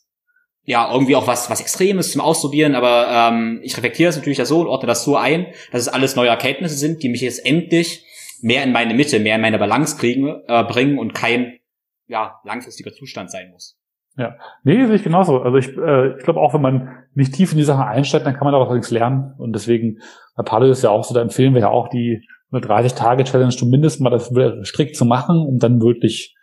[0.65, 4.61] ja, irgendwie auch was, was Extremes zum Ausprobieren, aber ähm, ich reflektiere es natürlich so
[4.61, 8.03] und ordne das so ein, dass es alles neue Erkenntnisse sind, die mich jetzt endlich
[8.41, 11.59] mehr in meine Mitte, mehr in meine Balance kriegen, äh, bringen und kein
[12.07, 13.79] ja, langfristiger Zustand sein muss.
[14.17, 15.41] Ja, nee, sehe ich genauso.
[15.41, 18.33] Also ich, äh, ich glaube auch, wenn man nicht tief in die Sache einsteigt, dann
[18.33, 19.33] kann man daraus nichts lernen.
[19.37, 19.99] Und deswegen,
[20.35, 24.09] bei Palo ist ja auch so, da empfehlen wir ja auch die 30-Tage-Challenge zumindest mal
[24.09, 24.31] das
[24.63, 26.35] strikt zu machen, um dann wirklich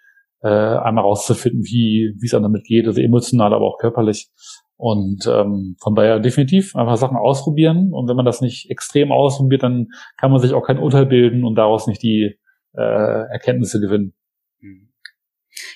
[0.42, 4.28] äh, einmal rauszufinden, wie wie es einem damit geht, also emotional, aber auch körperlich.
[4.76, 7.92] Und ähm, von daher definitiv einfach Sachen ausprobieren.
[7.92, 11.44] Und wenn man das nicht extrem ausprobiert, dann kann man sich auch kein Urteil bilden
[11.44, 12.34] und daraus nicht die
[12.74, 12.80] äh,
[13.30, 14.14] Erkenntnisse gewinnen.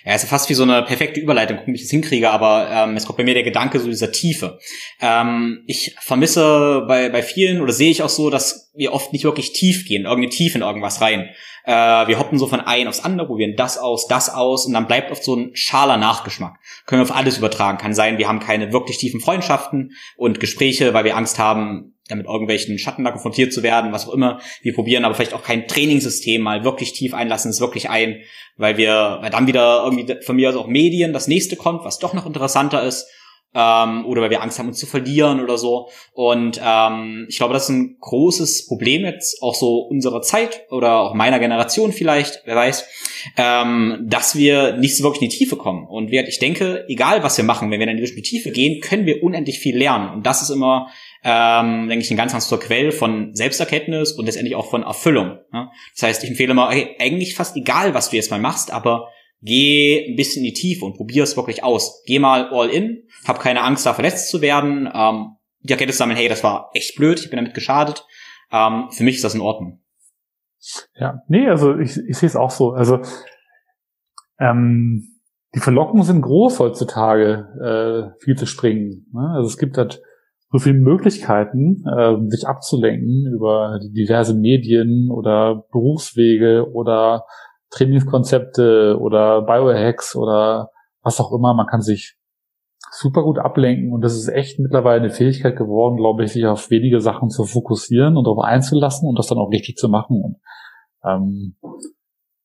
[0.04, 3.06] Ja, ist fast wie so eine perfekte Überleitung, wie ich es hinkriege, aber ähm, es
[3.06, 4.58] kommt bei mir der Gedanke so dieser Tiefe.
[5.00, 9.24] Ähm, ich vermisse bei, bei vielen oder sehe ich auch so, dass wir oft nicht
[9.24, 11.30] wirklich tief gehen, irgendeine Tiefe in irgendwas rein.
[11.64, 11.72] Äh,
[12.06, 15.10] wir hoppen so von ein aufs andere, probieren das aus, das aus und dann bleibt
[15.10, 16.58] oft so ein schaler Nachgeschmack.
[16.86, 17.78] Können wir auf alles übertragen.
[17.78, 22.16] Kann sein, wir haben keine wirklich tiefen Freundschaften und Gespräche, weil wir Angst haben, ja,
[22.16, 24.40] mit irgendwelchen Schatten da konfrontiert zu werden, was auch immer.
[24.62, 28.22] Wir probieren aber vielleicht auch kein Trainingssystem mal wirklich tief einlassen, es wirklich ein,
[28.56, 31.98] weil wir, weil dann wieder irgendwie von mir aus auch Medien das nächste kommt, was
[31.98, 33.06] doch noch interessanter ist
[33.54, 35.88] ähm, oder weil wir Angst haben, uns zu verlieren oder so.
[36.12, 41.00] Und ähm, ich glaube, das ist ein großes Problem jetzt auch so unserer Zeit oder
[41.00, 42.86] auch meiner Generation vielleicht, wer weiß,
[43.36, 45.86] ähm, dass wir nicht so wirklich in die Tiefe kommen.
[45.86, 49.06] Und ich denke, egal was wir machen, wenn wir dann in die Tiefe gehen, können
[49.06, 50.10] wir unendlich viel lernen.
[50.12, 50.88] Und das ist immer
[51.28, 55.38] ähm, denke ich, ein ganz, ganz zur Quelle von Selbsterkenntnis und letztendlich auch von Erfüllung.
[55.52, 55.70] Ne?
[55.94, 59.08] Das heißt, ich empfehle mal, hey, eigentlich fast egal, was du jetzt mal machst, aber
[59.40, 62.02] geh ein bisschen in die Tiefe und probier es wirklich aus.
[62.06, 64.88] Geh mal all in, hab keine Angst, da verletzt zu werden.
[64.92, 68.06] Ähm, die Erkenntnis sammeln, hey, das war echt blöd, ich bin damit geschadet.
[68.52, 69.82] Ähm, für mich ist das in Ordnung.
[70.94, 72.72] Ja, nee, also ich, ich sehe es auch so.
[72.72, 73.00] Also
[74.38, 75.20] ähm,
[75.54, 79.06] die Verlockungen sind groß heutzutage, äh, viel zu springen.
[79.12, 79.32] Ne?
[79.36, 80.02] Also es gibt halt
[80.50, 87.24] so viele Möglichkeiten, äh, sich abzulenken über diverse Medien oder Berufswege oder
[87.70, 90.70] Trainingskonzepte oder Biohacks oder
[91.02, 91.54] was auch immer.
[91.54, 92.16] Man kann sich
[92.90, 96.70] super gut ablenken und das ist echt mittlerweile eine Fähigkeit geworden, glaube ich, sich auf
[96.70, 100.22] wenige Sachen zu fokussieren und darauf einzulassen und das dann auch richtig zu machen.
[100.22, 100.36] Und,
[101.04, 101.56] ähm,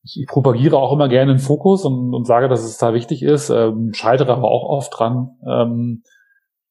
[0.03, 3.23] ich, ich propagiere auch immer gerne den Fokus und, und sage, dass es da wichtig
[3.23, 6.03] ist, ähm, scheitere aber auch oft dran, ähm,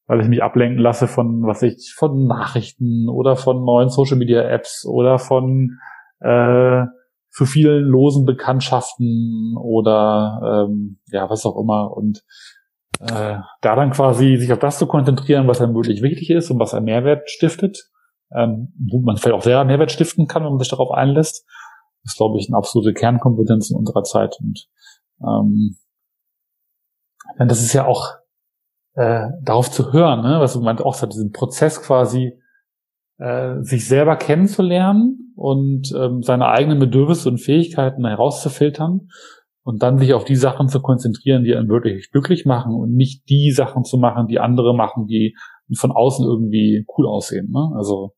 [0.07, 4.41] weil ich mich ablenken lasse von, was ich, von Nachrichten oder von neuen Social Media
[4.41, 5.77] Apps oder von
[6.19, 6.83] äh,
[7.31, 11.95] zu vielen losen Bekanntschaften oder ähm, ja, was auch immer.
[11.95, 12.23] Und
[12.99, 16.59] äh, da dann quasi sich auf das zu konzentrieren, was einem wirklich wichtig ist und
[16.59, 17.89] was einen Mehrwert stiftet,
[18.35, 21.45] ähm, wo man vielleicht auch sehr Mehrwert stiften kann, wenn man sich darauf einlässt.
[22.03, 24.35] Das ist, glaube ich, eine absolute Kernkompetenz in unserer Zeit.
[24.39, 24.67] Und
[25.21, 25.77] ähm,
[27.37, 28.15] das ist ja auch
[28.95, 30.39] äh, darauf zu hören, ne?
[30.39, 32.37] was meint auch, diesen Prozess quasi
[33.19, 39.09] äh, sich selber kennenzulernen und ähm, seine eigenen Bedürfnisse und Fähigkeiten herauszufiltern
[39.63, 43.29] und dann sich auf die Sachen zu konzentrieren, die einen wirklich glücklich machen und nicht
[43.29, 45.35] die Sachen zu machen, die andere machen, die
[45.77, 47.49] von außen irgendwie cool aussehen.
[47.51, 47.71] Ne?
[47.77, 48.13] Also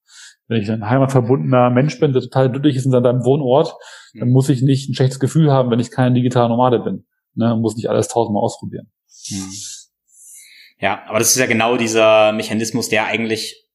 [0.48, 3.76] wenn ich ein heimatverbundener Mensch bin, der total glücklich ist in seinem Wohnort,
[4.18, 7.06] dann muss ich nicht ein schlechtes Gefühl haben, wenn ich kein digitaler Nomade bin.
[7.36, 7.56] Ne?
[7.56, 8.92] Muss nicht alles tausendmal ausprobieren.
[9.28, 9.50] Hm.
[10.80, 13.68] Ja, aber das ist ja genau dieser Mechanismus, der eigentlich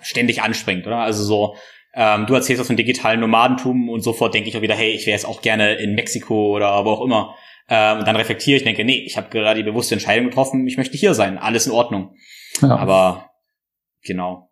[0.00, 0.98] ständig anspringt, oder?
[0.98, 1.54] Also so,
[1.96, 5.06] ähm, du erzählst was von digitalen Nomadentum und sofort denke ich auch wieder, hey, ich
[5.06, 7.34] wäre jetzt auch gerne in Mexiko oder wo auch immer.
[7.68, 10.76] Ähm, und dann reflektiere ich, denke, nee, ich habe gerade die bewusste Entscheidung getroffen, ich
[10.76, 12.14] möchte hier sein, alles in Ordnung.
[12.60, 12.76] Ja.
[12.76, 13.30] Aber
[14.04, 14.50] genau.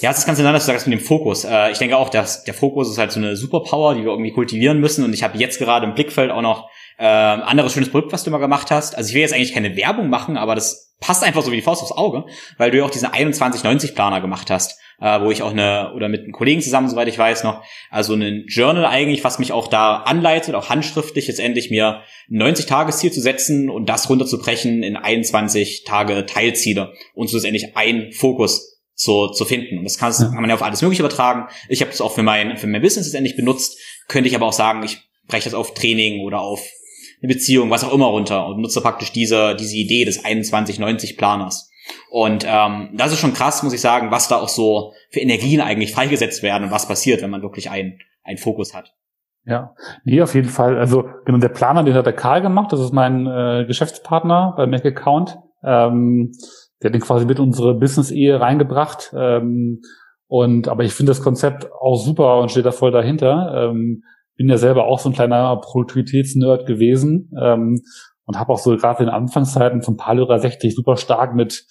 [0.00, 1.44] Ja, es ist ganz interessant, dass du sagst mit dem Fokus.
[1.44, 4.32] Äh, ich denke auch, dass der Fokus ist halt so eine Superpower, die wir irgendwie
[4.32, 5.04] kultivieren müssen.
[5.04, 8.30] Und ich habe jetzt gerade im Blickfeld auch noch äh, anderes schönes Produkt, was du
[8.30, 8.96] mal gemacht hast.
[8.96, 11.62] Also ich will jetzt eigentlich keine Werbung machen, aber das passt einfach so wie die
[11.62, 12.24] Faust aufs Auge,
[12.58, 16.08] weil du ja auch diesen 2190 Planer gemacht hast, äh, wo ich auch eine, oder
[16.08, 19.66] mit einem Kollegen zusammen, soweit ich weiß noch, also ein Journal eigentlich, was mich auch
[19.66, 25.84] da anleitet, auch handschriftlich letztendlich mir ein 90-Tages-Ziel zu setzen und das runterzubrechen in 21
[25.84, 29.78] Tage Teilziele und so letztendlich ein Fokus zu, zu finden.
[29.78, 31.48] Und das kann, kann man ja auf alles Mögliche übertragen.
[31.70, 33.78] Ich habe das auch für mein, für mein Business letztendlich benutzt.
[34.08, 36.68] Könnte ich aber auch sagen, ich breche das auf Training oder auf
[37.22, 41.70] eine Beziehung, was auch immer runter und nutze praktisch diese, diese Idee des 2190 Planers.
[42.10, 45.60] Und ähm, das ist schon krass, muss ich sagen, was da auch so für Energien
[45.60, 48.94] eigentlich freigesetzt werden und was passiert, wenn man wirklich einen, einen Fokus hat.
[49.44, 50.78] Ja, nee, auf jeden Fall.
[50.78, 52.72] Also genau der Planer, den hat der Karl gemacht.
[52.72, 55.38] Das ist mein äh, Geschäftspartner bei Mac Account.
[55.64, 56.32] Ähm,
[56.82, 59.12] der hat den quasi mit unsere Business-Ehe reingebracht.
[59.16, 59.80] Ähm,
[60.26, 63.70] und aber ich finde das Konzept auch super und stehe da voll dahinter.
[63.70, 64.04] Ähm,
[64.40, 67.82] bin ja selber auch so ein kleiner Produktivitätsnerd gewesen ähm,
[68.24, 71.66] und habe auch so gerade in Anfangszeiten von Palora 60 super stark mit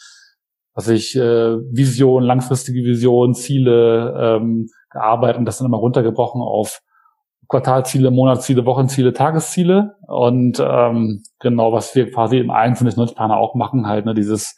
[0.75, 6.81] was ich äh, Vision, langfristige Vision, Ziele ähm, gearbeitet und das dann immer runtergebrochen auf
[7.47, 13.87] Quartalziele, Monatsziele, Wochenziele, Tagesziele und ähm, genau was wir quasi im Einzelnen Nutzplaner auch machen
[13.87, 14.55] halt ne dieses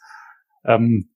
[0.66, 1.12] ähm,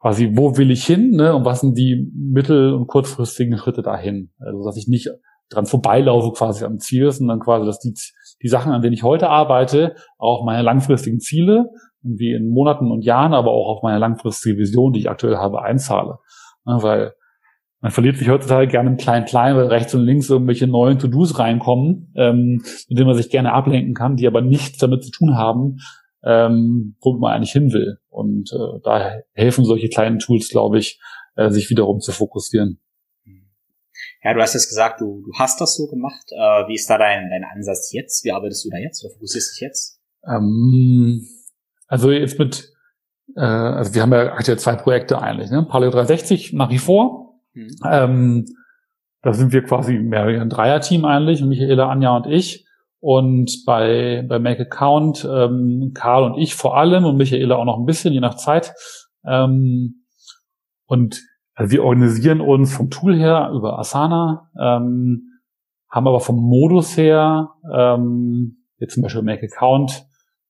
[0.00, 4.32] quasi, wo will ich hin, ne, und was sind die mittel- und kurzfristigen Schritte dahin.
[4.38, 5.10] Also, dass ich nicht
[5.50, 7.92] dran vorbeilaufe quasi am Ziel, sondern quasi, dass die,
[8.42, 11.66] die Sachen, an denen ich heute arbeite, auch meine langfristigen Ziele,
[12.02, 15.62] wie in Monaten und Jahren, aber auch auf meine langfristige Vision, die ich aktuell habe,
[15.62, 16.18] einzahle.
[16.66, 17.12] Ja, weil
[17.80, 22.12] man verliert sich heutzutage gerne im Klein-Klein, weil rechts und links irgendwelche neuen To-Dos reinkommen,
[22.14, 25.78] ähm, mit denen man sich gerne ablenken kann, die aber nichts damit zu tun haben,
[26.22, 27.98] ähm, wo man eigentlich hin will.
[28.10, 31.00] Und äh, da helfen solche kleinen Tools, glaube ich,
[31.36, 32.80] äh, sich wiederum zu fokussieren.
[34.22, 36.30] Ja, du hast jetzt gesagt, du, du hast das so gemacht.
[36.30, 38.24] Äh, wie ist da dein, dein Ansatz jetzt?
[38.24, 40.00] Wie arbeitest du da jetzt oder fokussierst dich jetzt?
[40.26, 41.26] Ähm,
[41.86, 42.70] also jetzt mit,
[43.34, 45.66] äh, also wir haben ja aktuell zwei Projekte eigentlich, ne?
[45.68, 47.40] Paleo 360 nach wie vor.
[47.54, 47.76] Mhm.
[47.90, 48.46] Ähm,
[49.22, 52.66] da sind wir quasi mehr ein Dreier-Team eigentlich, Michaela, Anja und ich.
[53.00, 57.78] Und bei, bei Make Account, ähm, Karl und ich vor allem und Michaela auch noch
[57.78, 58.74] ein bisschen, je nach Zeit.
[59.24, 60.04] Ähm,
[60.84, 61.22] und
[61.60, 65.40] also wir organisieren uns vom Tool her über Asana, ähm,
[65.90, 70.06] haben aber vom Modus her, ähm, jetzt zum Beispiel Make Account,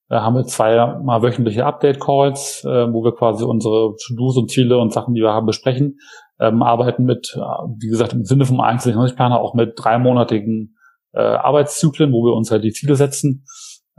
[0.09, 4.93] äh, haben wir zweimal wöchentliche Update-Calls, äh, wo wir quasi unsere To-Dos und Ziele und
[4.93, 5.97] Sachen, die wir haben, besprechen.
[6.39, 10.77] Ähm, arbeiten mit, äh, wie gesagt, im Sinne vom einzelnen Planer auch mit dreimonatigen
[11.11, 13.43] äh, Arbeitszyklen, wo wir uns halt die Ziele setzen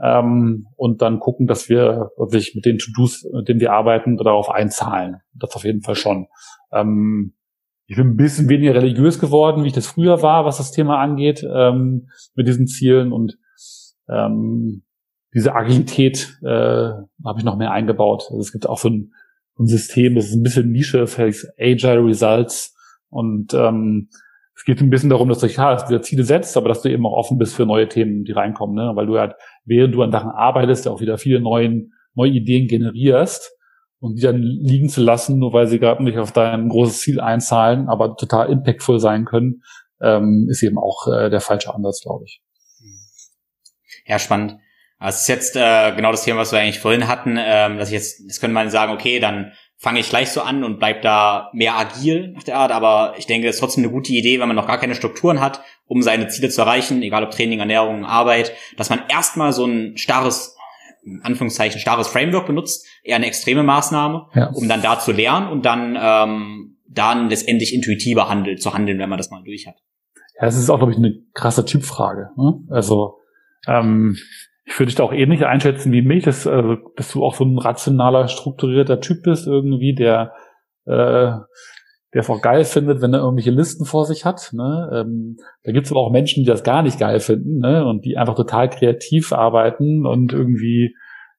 [0.01, 4.49] ähm, und dann gucken, dass wir sich mit den To-Dos, mit denen wir arbeiten, darauf
[4.49, 5.17] einzahlen.
[5.33, 6.27] Das auf jeden Fall schon.
[6.73, 7.33] Ähm,
[7.85, 10.99] ich bin ein bisschen weniger religiös geworden, wie ich das früher war, was das Thema
[10.99, 13.37] angeht, ähm, mit diesen Zielen und
[14.09, 14.83] ähm,
[15.33, 16.47] diese Agilität äh,
[17.25, 18.25] habe ich noch mehr eingebaut.
[18.29, 19.13] Also es gibt auch so ein,
[19.59, 22.75] ein System, das ist ein bisschen Nische, das heißt Agile Results
[23.09, 24.09] und ähm,
[24.55, 26.89] es geht ein bisschen darum, dass du ja, dass du Ziele setzt, aber dass du
[26.89, 28.91] eben auch offen bist für neue Themen, die reinkommen, ne?
[28.95, 33.51] weil du halt, während du an Sachen arbeitest, auch wieder viele neuen, neue Ideen generierst
[34.03, 37.21] und die dann liegen zu lassen, nur weil sie gerade nicht auf dein großes Ziel
[37.21, 39.63] einzahlen, aber total impactful sein können,
[40.01, 42.41] ähm, ist eben auch äh, der falsche Ansatz, glaube ich.
[44.05, 44.57] Ja, spannend.
[44.99, 47.93] Es ist jetzt äh, genau das Thema, was wir eigentlich vorhin hatten, ähm, dass ich
[47.93, 51.49] jetzt, jetzt könnte man sagen, okay, dann fange ich gleich so an und bleib da
[51.53, 52.71] mehr agil nach der Art.
[52.71, 55.39] Aber ich denke, es ist trotzdem eine gute Idee, wenn man noch gar keine Strukturen
[55.39, 59.65] hat, um seine Ziele zu erreichen, egal ob Training, Ernährung, Arbeit, dass man erstmal so
[59.65, 60.52] ein starres,
[61.21, 64.49] Anführungszeichen, starres Framework benutzt, eher eine extreme Maßnahme, ja.
[64.53, 69.09] um dann da zu lernen und dann ähm, dann letztendlich intuitiver handelt, zu handeln, wenn
[69.09, 69.75] man das mal durch hat.
[70.39, 72.29] Ja, es ist auch, glaube ich, eine krasse Typfrage.
[72.37, 72.59] Ne?
[72.69, 73.19] Also
[73.67, 74.17] ähm,
[74.65, 77.43] ich würde dich da auch ähnlich einschätzen wie mich, dass, also, dass du auch so
[77.43, 80.33] ein rationaler, strukturierter Typ bist irgendwie, der
[80.85, 81.33] äh,
[82.13, 84.51] der es auch geil findet, wenn er irgendwelche Listen vor sich hat.
[84.53, 84.89] Ne?
[84.93, 87.85] Ähm, da gibt es aber auch Menschen, die das gar nicht geil finden ne?
[87.85, 90.95] und die einfach total kreativ arbeiten und irgendwie,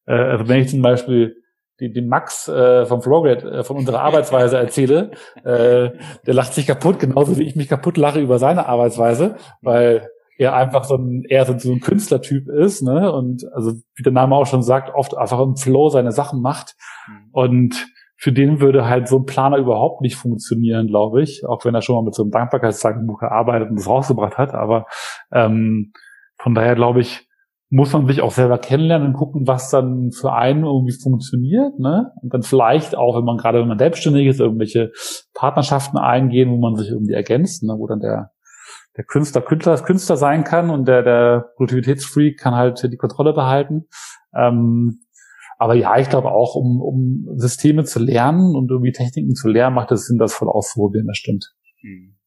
[0.07, 1.37] äh, also wenn ich zum Beispiel
[1.81, 5.13] den, den Max äh, vom Flowgrade äh, von unserer Arbeitsweise erzähle,
[5.45, 5.91] äh,
[6.27, 10.55] der lacht sich kaputt, genauso wie ich mich kaputt lache über seine Arbeitsweise, weil er
[10.55, 13.13] einfach so ein, eher so ein Künstlertyp ist, ne?
[13.13, 16.75] Und also wie der Name auch schon sagt, oft einfach im Flow seine Sachen macht.
[17.07, 17.29] Mhm.
[17.31, 21.75] Und für den würde halt so ein Planer überhaupt nicht funktionieren, glaube ich, auch wenn
[21.75, 24.55] er schon mal mit so einem Dankbarkeitstagebuch gearbeitet und das rausgebracht hat.
[24.55, 24.87] Aber
[25.33, 25.93] ähm,
[26.39, 27.29] von daher glaube ich,
[27.71, 32.13] muss man sich auch selber kennenlernen und gucken, was dann für einen irgendwie funktioniert, ne?
[32.23, 34.93] Und dann vielleicht auch, wenn man gerade, wenn man selbstständig ist, irgendwelche
[35.35, 37.75] Partnerschaften eingehen, wo man sich irgendwie ergänzt, ne?
[37.77, 38.31] wo dann der
[38.97, 43.87] der Künstler Künstler Künstler sein kann und der der Produktivitätsfreak kann halt die Kontrolle behalten.
[44.37, 45.01] Ähm,
[45.65, 49.75] aber ja, ich glaube auch, um, um Systeme zu lernen und irgendwie Techniken zu lernen,
[49.75, 51.55] macht es Sinn, das voll auszuprobieren, das stimmt.
[51.81, 52.19] Hm.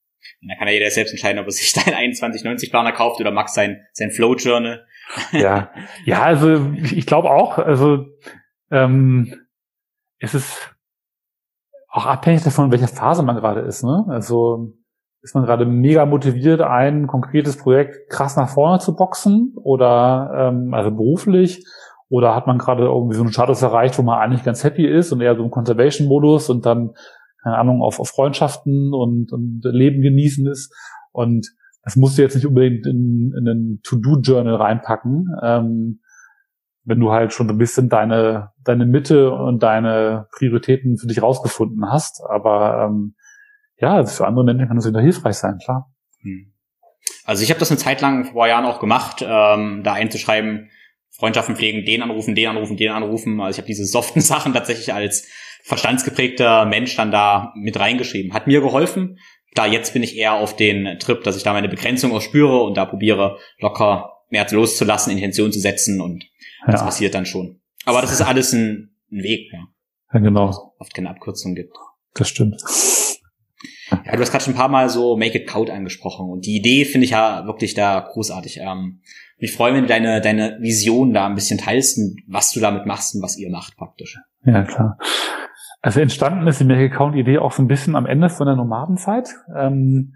[0.42, 3.54] Und dann kann ja jeder selbst entscheiden, ob er sich seinen 2190-Planer kauft oder Max
[3.54, 4.88] sein, sein Flow-Journal.
[5.34, 5.72] ja,
[6.06, 8.08] ja, also ich, ich glaube auch, also
[8.72, 9.32] ähm,
[10.18, 10.76] es ist
[11.90, 13.84] auch abhängig davon, in welcher Phase man gerade ist.
[13.84, 14.04] Ne?
[14.10, 14.74] Also
[15.22, 20.74] ist man gerade mega motiviert, ein konkretes Projekt krass nach vorne zu boxen oder ähm,
[20.74, 21.64] also beruflich
[22.10, 25.12] oder hat man gerade irgendwie so einen Status erreicht, wo man eigentlich ganz happy ist
[25.12, 26.94] und eher so im Conservation-Modus und dann,
[27.44, 30.74] keine Ahnung, auf, auf Freundschaften und, und Leben genießen ist.
[31.12, 31.48] Und
[31.84, 35.28] das musst du jetzt nicht unbedingt in, in einen To-Do-Journal reinpacken.
[35.42, 36.00] Ähm,
[36.88, 41.92] wenn du halt schon ein bisschen deine, deine Mitte und deine Prioritäten für dich rausgefunden
[41.92, 42.22] hast.
[42.30, 43.16] Aber ähm,
[43.78, 45.92] ja, für andere Menschen kann das wieder hilfreich sein, klar.
[46.22, 46.54] Hm.
[47.26, 50.70] Also ich habe das eine Zeit lang vor Jahren auch gemacht, ähm, da einzuschreiben,
[51.18, 53.42] Freundschaften pflegen, den anrufen, den anrufen, den anrufen.
[53.42, 55.28] Also ich habe diese soften Sachen tatsächlich als
[55.64, 58.34] verstandsgeprägter Mensch dann da mit reingeschrieben.
[58.34, 59.20] Hat mir geholfen.
[59.54, 62.62] Da jetzt bin ich eher auf den Trip, dass ich da meine Begrenzung auch spüre
[62.62, 66.26] und da probiere locker mehr loszulassen, Intention zu setzen und
[66.66, 66.74] ja.
[66.74, 67.60] das passiert dann schon.
[67.86, 69.68] Aber das ist alles ein, ein Weg, ja.
[70.14, 70.74] Ja, genau.
[70.80, 71.76] Oft keine Abkürzung gibt.
[72.14, 72.62] Das stimmt.
[73.92, 76.58] Ja, du hast gerade schon ein paar Mal so Make It Count angesprochen und die
[76.58, 78.60] Idee finde ich ja wirklich da großartig.
[78.62, 79.02] Ähm,
[79.38, 82.60] ich freue mich, wenn du deine, deine Vision da ein bisschen teilst und was du
[82.60, 84.18] damit machst und was ihr macht praktisch.
[84.46, 84.98] Ja, klar.
[85.82, 88.48] Also entstanden ist die Make It Count Idee auch so ein bisschen am Ende von
[88.48, 89.30] der Nomadenzeit.
[89.56, 90.14] Ähm,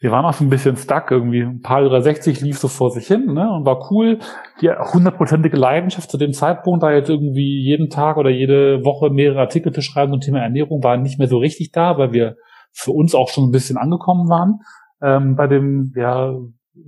[0.00, 1.42] wir waren auch so ein bisschen stuck irgendwie.
[1.42, 4.18] Ein paar über 60 lief so vor sich hin ne, und war cool.
[4.60, 9.38] Die hundertprozentige Leidenschaft zu dem Zeitpunkt, da jetzt irgendwie jeden Tag oder jede Woche mehrere
[9.38, 12.36] Artikel zu schreiben zum Thema Ernährung, war nicht mehr so richtig da, weil wir
[12.72, 14.60] für uns auch schon ein bisschen angekommen waren
[15.02, 16.34] ähm, bei dem ja,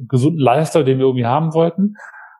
[0.08, 1.96] gesunden Lifestyle, den wir irgendwie haben wollten.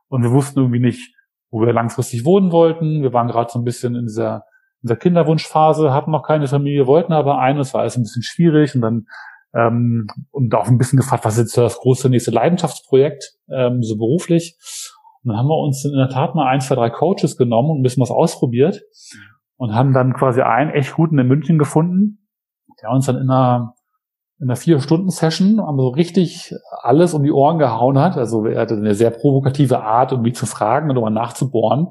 [0.09, 1.15] Und wir wussten irgendwie nicht,
[1.51, 3.03] wo wir langfristig wohnen wollten.
[3.03, 4.45] Wir waren gerade so ein bisschen in dieser,
[4.83, 7.61] in dieser Kinderwunschphase, hatten noch keine Familie, wollten aber eine.
[7.61, 9.07] Es war alles ein bisschen schwierig und dann
[9.55, 13.97] ähm, und auch ein bisschen gefragt, was ist jetzt das große nächste Leidenschaftsprojekt, ähm, so
[13.97, 14.57] beruflich.
[15.23, 17.81] Und dann haben wir uns in der Tat mal ein, zwei, drei Coaches genommen und
[17.81, 18.83] ein bisschen was ausprobiert
[19.57, 22.24] und haben dann quasi einen echt guten in München gefunden,
[22.83, 23.75] der uns dann in einer,
[24.41, 28.17] in einer Vier-Stunden-Session so richtig alles um die Ohren gehauen hat.
[28.17, 31.89] Also er hatte eine sehr provokative Art, mich zu fragen und um nachzubohren.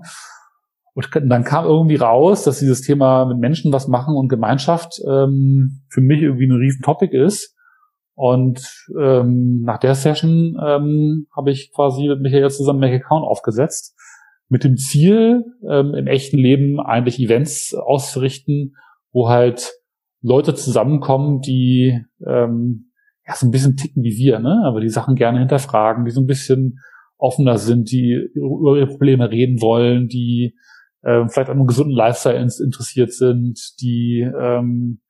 [0.96, 5.82] Und dann kam irgendwie raus, dass dieses Thema mit Menschen was machen und Gemeinschaft ähm,
[5.90, 7.56] für mich irgendwie ein riesen Topic ist.
[8.16, 13.96] Und ähm, nach der Session ähm, habe ich quasi mit Michael zusammen Make Account aufgesetzt,
[14.50, 18.76] mit dem Ziel, ähm, im echten Leben eigentlich Events auszurichten,
[19.12, 19.74] wo halt
[20.24, 22.92] Leute zusammenkommen, die ähm,
[23.28, 24.64] ja so ein bisschen ticken wie wir, ne?
[24.66, 26.80] aber die Sachen gerne hinterfragen, die so ein bisschen
[27.18, 30.56] offener sind, die über ihre Probleme reden wollen, die
[31.02, 35.02] äh, vielleicht an einem gesunden Lifestyle interessiert sind, die ähm,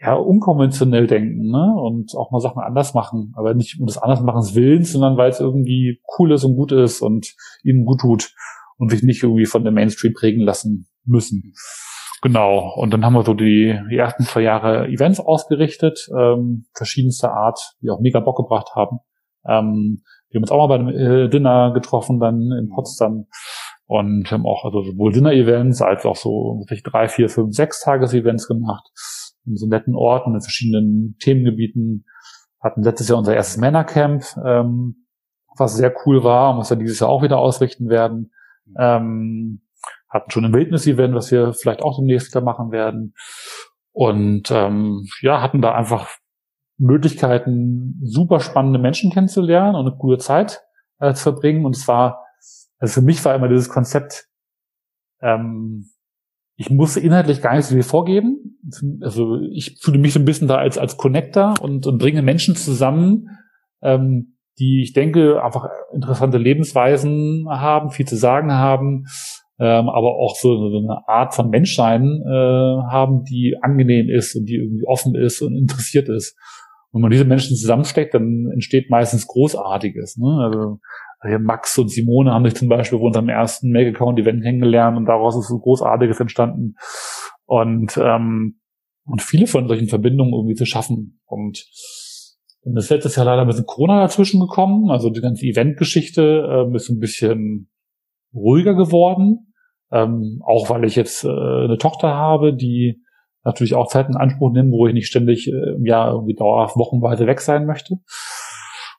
[0.00, 1.74] ja unkonventionell denken ne?
[1.76, 5.40] und auch mal Sachen anders machen, aber nicht um des Andersmachens Willens, sondern weil es
[5.40, 7.34] irgendwie cool ist und gut ist und
[7.64, 8.32] ihnen gut tut
[8.78, 11.52] und sich nicht irgendwie von dem Mainstream prägen lassen müssen.
[12.22, 12.72] Genau.
[12.76, 17.74] Und dann haben wir so die, die ersten zwei Jahre Events ausgerichtet, ähm, verschiedenster Art,
[17.82, 19.00] die auch mega Bock gebracht haben.
[19.44, 23.26] Ähm, wir haben uns auch mal bei einem äh, Dinner getroffen, dann in Potsdam.
[23.86, 28.88] Und haben auch also sowohl Dinner-Events als auch so drei, vier, fünf, sechs Tages-Events gemacht.
[29.44, 32.06] In so netten Orten, in verschiedenen Themengebieten.
[32.62, 35.06] Hatten letztes Jahr unser erstes Männercamp, ähm,
[35.58, 38.30] was sehr cool war und was wir dieses Jahr auch wieder ausrichten werden.
[38.78, 39.62] Ähm,
[40.12, 43.14] hatten schon ein Wildnis-Event, was wir vielleicht auch demnächst wieder machen werden.
[43.92, 46.08] Und ähm, ja, hatten da einfach
[46.78, 50.62] Möglichkeiten, super spannende Menschen kennenzulernen und eine gute Zeit
[50.98, 51.64] äh, zu verbringen.
[51.64, 52.24] Und es war,
[52.78, 54.26] also für mich war immer dieses Konzept,
[55.20, 55.88] ähm,
[56.56, 58.58] ich musste inhaltlich gar nicht so viel vorgeben.
[59.00, 62.54] Also ich fühle mich so ein bisschen da als, als Connector und, und bringe Menschen
[62.54, 63.28] zusammen,
[63.82, 69.06] ähm, die, ich denke, einfach interessante Lebensweisen haben, viel zu sagen haben,
[69.62, 74.46] ähm, aber auch so, so eine Art von Menschsein äh, haben, die angenehm ist und
[74.46, 76.36] die irgendwie offen ist und interessiert ist.
[76.90, 80.16] Und wenn man diese Menschen zusammensteckt, dann entsteht meistens Großartiges.
[80.16, 80.26] Ne?
[80.42, 80.80] Also
[81.38, 85.46] Max und Simone haben sich zum Beispiel bei unserem ersten Make-Account-Event kennengelernt und daraus ist
[85.46, 86.74] so Großartiges entstanden.
[87.44, 88.58] Und, ähm,
[89.04, 91.20] und viele von solchen Verbindungen irgendwie zu schaffen.
[91.24, 91.64] Und
[92.64, 94.90] dann ist letztes Jahr leider ein bisschen Corona dazwischen gekommen.
[94.90, 97.70] Also die ganze Eventgeschichte äh, ist ein bisschen
[98.34, 99.51] ruhiger geworden.
[99.92, 103.02] Ähm, auch weil ich jetzt äh, eine Tochter habe, die
[103.44, 107.26] natürlich auch Zeit in Anspruch nimmt, wo ich nicht ständig äh, im irgendwie dauerhaft wochenweise
[107.26, 107.96] weg sein möchte.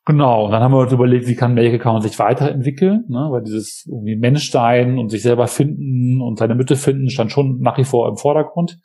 [0.06, 3.30] Genau, und dann haben wir uns überlegt, wie kann Make Account sich weiterentwickeln, ne?
[3.32, 7.78] weil dieses irgendwie Menschsein und sich selber finden und seine Mitte finden stand schon nach
[7.78, 8.80] wie vor im Vordergrund.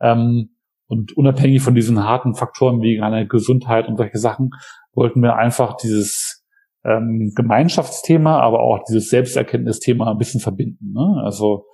[0.00, 0.56] Ähm,
[0.86, 4.50] und unabhängig von diesen harten Faktoren wie eine Gesundheit und solche Sachen,
[4.94, 6.31] wollten wir einfach dieses
[6.84, 10.92] ähm, Gemeinschaftsthema, aber auch dieses Selbsterkenntnisthema ein bisschen verbinden.
[10.92, 11.22] Ne?
[11.24, 11.66] Also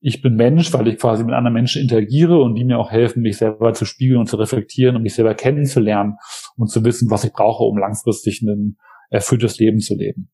[0.00, 3.22] ich bin Mensch, weil ich quasi mit anderen Menschen interagiere und die mir auch helfen,
[3.22, 6.16] mich selber zu spiegeln und zu reflektieren und mich selber kennenzulernen
[6.56, 8.76] und zu wissen, was ich brauche, um langfristig ein
[9.08, 10.30] erfülltes Leben zu leben.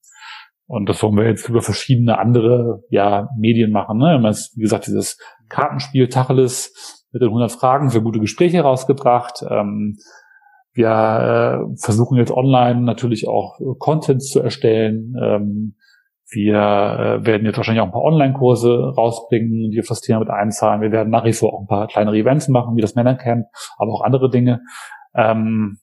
[0.66, 3.99] Und das wollen wir jetzt über verschiedene andere ja, Medien machen.
[3.99, 4.07] Ne?
[4.07, 5.18] Wir haben jetzt, wie gesagt, dieses
[5.49, 9.45] Kartenspiel Tacheles mit den 100 Fragen für gute Gespräche rausgebracht.
[9.49, 9.99] Ähm,
[10.73, 15.14] wir äh, versuchen jetzt online natürlich auch Content zu erstellen.
[15.21, 15.75] Ähm,
[16.33, 20.31] wir äh, werden jetzt wahrscheinlich auch ein paar Online-Kurse rausbringen, die auf das Thema mit
[20.31, 20.81] einzahlen.
[20.81, 23.47] Wir werden nach wie vor auch ein paar kleinere Events machen, wie das Männercamp,
[23.79, 24.61] aber auch andere Dinge.
[25.14, 25.79] Ähm,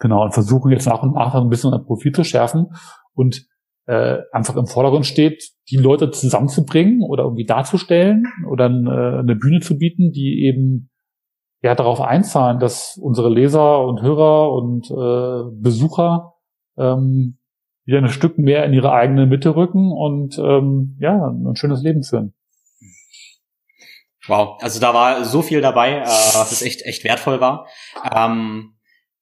[0.00, 2.68] genau, und versuchen jetzt nach und nach ein bisschen ein Profil zu schärfen
[3.12, 3.46] und
[3.86, 9.60] äh, einfach im Vordergrund steht, die Leute zusammenzubringen oder irgendwie darzustellen oder äh, eine Bühne
[9.60, 10.90] zu bieten, die eben
[11.64, 16.34] ja darauf einzahlen, dass unsere Leser und Hörer und äh, Besucher
[16.76, 17.38] ähm,
[17.86, 22.02] wieder ein Stück mehr in ihre eigene Mitte rücken und ähm, ja, ein schönes Leben
[22.02, 22.34] führen.
[24.26, 27.66] Wow, also da war so viel dabei, äh, was echt, echt wertvoll war.
[28.14, 28.73] Ähm,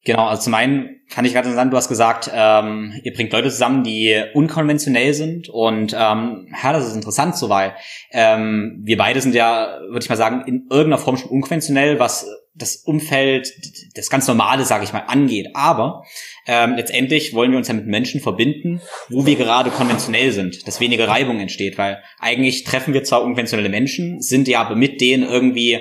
[0.05, 3.51] genau, also zum einen fand ich gerade interessant, du hast gesagt, ähm, ihr bringt Leute
[3.51, 5.49] zusammen, die unkonventionell sind.
[5.49, 7.75] Und ähm, ja, das ist interessant so, weil
[8.11, 12.27] ähm, wir beide sind ja, würde ich mal sagen, in irgendeiner Form schon unkonventionell, was
[12.55, 13.51] das Umfeld,
[13.95, 15.49] das ganz Normale, sage ich mal, angeht.
[15.55, 16.05] Aber
[16.47, 20.81] ähm, letztendlich wollen wir uns ja mit Menschen verbinden, wo wir gerade konventionell sind, dass
[20.81, 25.23] weniger Reibung entsteht, weil eigentlich treffen wir zwar unkonventionelle Menschen, sind ja aber mit denen
[25.23, 25.81] irgendwie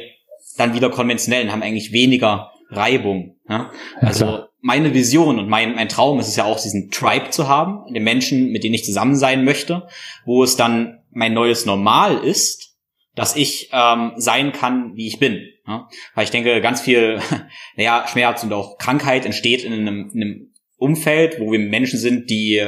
[0.58, 3.38] dann wieder konventionell und haben eigentlich weniger Reibung.
[3.48, 3.72] Ja?
[4.00, 7.48] Also ja, meine Vision und mein, mein Traum ist es ja auch, diesen Tribe zu
[7.48, 9.88] haben, den Menschen, mit denen ich zusammen sein möchte,
[10.26, 12.78] wo es dann mein neues Normal ist,
[13.16, 15.46] dass ich ähm, sein kann, wie ich bin.
[15.68, 15.90] Ja?
[16.16, 17.20] Weil ich denke, ganz viel
[17.76, 22.30] naja, Schmerz und auch Krankheit entsteht in einem, in einem Umfeld, wo wir Menschen sind,
[22.30, 22.66] die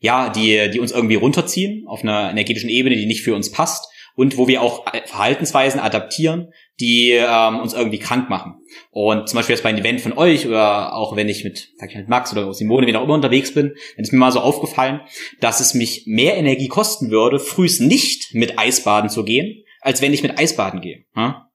[0.00, 3.86] ja, die, die uns irgendwie runterziehen auf einer energetischen Ebene, die nicht für uns passt
[4.16, 8.54] und wo wir auch Verhaltensweisen adaptieren, die ähm, uns irgendwie krank machen.
[8.90, 11.90] Und zum Beispiel jetzt bei einem Event von euch oder auch wenn ich mit, sag
[11.90, 14.40] ich mit Max oder Simone, wie auch immer unterwegs bin, dann ist mir mal so
[14.40, 15.00] aufgefallen,
[15.40, 20.14] dass es mich mehr Energie kosten würde, frühst nicht mit Eisbaden zu gehen, als wenn
[20.14, 21.04] ich mit Eisbaden gehe.
[21.14, 21.50] Ja?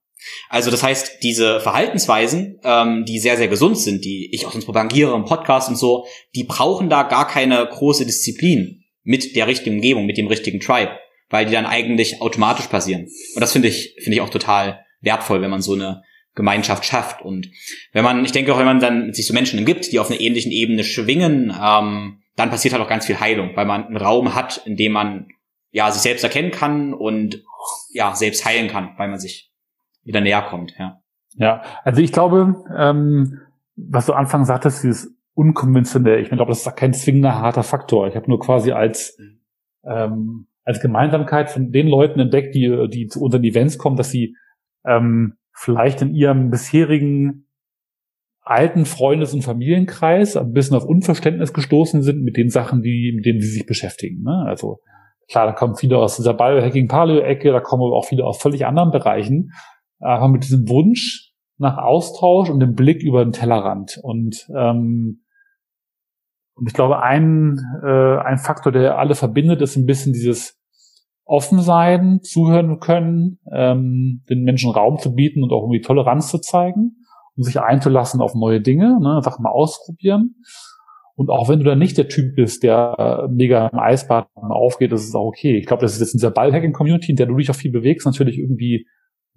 [0.48, 4.64] Also das heißt, diese Verhaltensweisen, ähm, die sehr, sehr gesund sind, die ich auch sonst
[4.64, 9.76] propagiere im Podcast und so, die brauchen da gar keine große Disziplin mit der richtigen
[9.76, 10.98] Umgebung, mit dem richtigen Tribe,
[11.28, 13.08] weil die dann eigentlich automatisch passieren.
[13.34, 16.02] Und das finde ich, finde ich auch total wertvoll, wenn man so eine
[16.34, 17.22] Gemeinschaft schafft.
[17.22, 17.50] Und
[17.92, 20.20] wenn man, ich denke auch, wenn man dann sich so Menschen gibt, die auf einer
[20.20, 24.34] ähnlichen Ebene schwingen, ähm, dann passiert halt auch ganz viel Heilung, weil man einen Raum
[24.34, 25.28] hat, in dem man
[25.70, 27.42] ja sich selbst erkennen kann und
[27.92, 29.50] ja selbst heilen kann, weil man sich
[30.04, 31.00] wieder näher kommt, ja.
[31.38, 33.40] Ja, also ich glaube, ähm,
[33.74, 38.08] was du anfangs sagtest, dieses unkonventionell, ich glaube, das ist kein zwingender harter Faktor.
[38.08, 39.18] Ich habe nur quasi als
[39.84, 44.34] ähm, als Gemeinsamkeit von den Leuten entdeckt, die die zu unseren Events kommen, dass sie
[44.86, 47.48] ähm, vielleicht in ihrem bisherigen
[48.42, 53.26] alten Freundes- und Familienkreis ein bisschen auf Unverständnis gestoßen sind mit den Sachen, die, mit
[53.26, 54.22] denen sie sich beschäftigen.
[54.22, 54.44] Ne?
[54.46, 54.78] Also
[55.28, 58.92] klar, da kommen viele aus dieser Biohacking-Paleo-Ecke, da kommen aber auch viele aus völlig anderen
[58.92, 59.50] Bereichen
[60.00, 63.98] einfach mit diesem Wunsch nach Austausch und dem Blick über den Tellerrand.
[64.02, 65.24] Und, ähm,
[66.54, 70.55] und ich glaube, ein, äh, ein Faktor, der alle verbindet, ist ein bisschen dieses
[71.26, 76.38] offen sein, zuhören können, ähm, den Menschen Raum zu bieten und auch irgendwie Toleranz zu
[76.38, 76.96] zeigen
[77.36, 80.36] und sich einzulassen auf neue Dinge, ne, einfach mal ausprobieren.
[81.16, 84.92] Und auch wenn du dann nicht der Typ bist, der äh, mega im Eisbad aufgeht,
[84.92, 85.56] das ist auch okay.
[85.56, 88.06] Ich glaube, das ist jetzt in dieser Ballhacking-Community, in der du dich auch viel bewegst,
[88.06, 88.86] natürlich irgendwie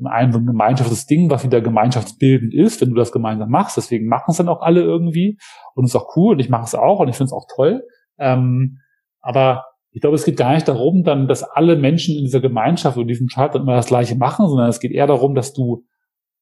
[0.03, 3.77] ein, gemeinschaftsliches Ding, was wieder gemeinschaftsbildend ist, wenn du das gemeinsam machst.
[3.77, 5.37] Deswegen machen es dann auch alle irgendwie.
[5.73, 7.47] Und es ist auch cool und ich mache es auch und ich finde es auch
[7.53, 7.83] toll.
[8.17, 8.77] Ähm,
[9.21, 9.63] aber
[9.99, 13.07] ich glaube, es geht gar nicht darum, dann, dass alle Menschen in dieser Gemeinschaft und
[13.07, 15.83] diesem Chart immer das Gleiche machen, sondern es geht eher darum, dass du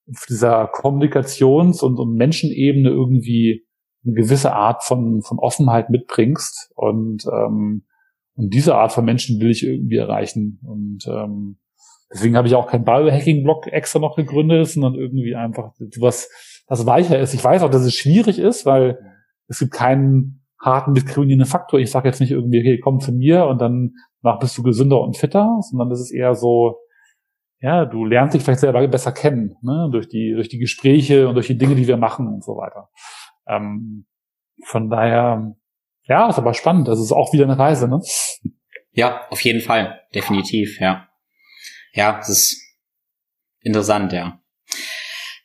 [0.08, 3.66] auf dieser Kommunikations- und, und Menschenebene irgendwie
[4.06, 6.72] eine gewisse Art von, von Offenheit mitbringst.
[6.76, 7.88] Und, ähm,
[8.36, 10.60] und diese Art von Menschen will ich irgendwie erreichen.
[10.64, 11.58] Und ähm,
[12.14, 16.30] deswegen habe ich auch keinen Biohacking-Blog extra noch gegründet, sondern irgendwie einfach was,
[16.68, 17.34] was weicher ist.
[17.34, 19.00] Ich weiß auch, dass es schwierig ist, weil
[19.48, 21.80] es gibt keinen harten diskriminierenden Faktor.
[21.80, 25.02] Ich sage jetzt nicht irgendwie, okay, komm zu mir und dann mach bist du gesünder
[25.02, 26.80] und fitter, sondern das ist eher so,
[27.60, 29.90] ja, du lernst dich vielleicht selber besser kennen, ne?
[29.92, 32.90] durch die durch die Gespräche und durch die Dinge, die wir machen und so weiter.
[33.48, 34.06] Ähm,
[34.64, 35.56] von daher,
[36.04, 36.88] ja, ist aber spannend.
[36.88, 38.02] Das ist auch wieder eine Reise, ne?
[38.92, 41.08] Ja, auf jeden Fall, definitiv, ja.
[41.94, 42.78] Ja, es ist
[43.62, 44.42] interessant, ja.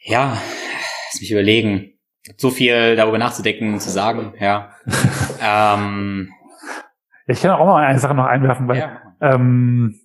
[0.05, 1.99] Ja, lass mich überlegen
[2.37, 4.71] so viel darüber nachzudenken, zu sagen, ja.
[5.41, 6.33] ähm,
[7.27, 9.01] ich kann auch mal eine Sache noch einwerfen, weil ja.
[9.21, 9.99] ähm,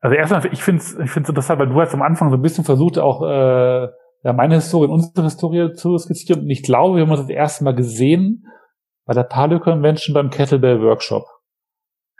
[0.00, 2.42] also erstmal, ich finde es ich find's interessant, weil du hast am Anfang so ein
[2.42, 3.88] bisschen versucht, auch äh,
[4.22, 6.42] ja, meine Historie und unsere Historie zu skizzieren.
[6.42, 8.44] Und ich glaube, wir haben uns das erste Mal gesehen
[9.04, 11.24] bei der Paleo Convention beim Kettlebell Workshop.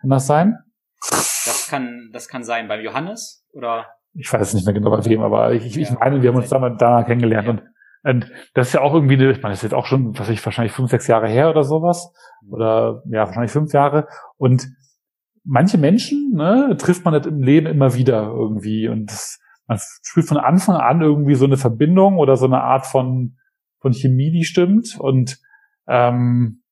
[0.01, 0.57] Kann das sein?
[1.01, 2.69] Das kann, das kann sein.
[2.69, 3.87] Beim Johannes oder?
[4.15, 6.37] Ich weiß es nicht mehr genau bei wem, aber ich, ich ja, meine, wir haben
[6.37, 7.47] uns da mal da kennengelernt.
[7.47, 7.53] Ja.
[7.53, 7.63] Und
[8.07, 10.29] und das ist ja auch irgendwie, eine, ich meine, das ist jetzt auch schon, was
[10.29, 12.13] ich, wahrscheinlich fünf, sechs Jahre her oder sowas.
[12.49, 14.07] Oder ja, wahrscheinlich fünf Jahre.
[14.37, 14.69] Und
[15.43, 18.87] manche Menschen ne, trifft man das im Leben immer wieder irgendwie.
[18.87, 22.87] Und das, man spürt von Anfang an irgendwie so eine Verbindung oder so eine Art
[22.87, 23.39] von,
[23.81, 24.97] von Chemie, die stimmt.
[25.01, 25.41] Und,
[25.89, 26.63] ähm,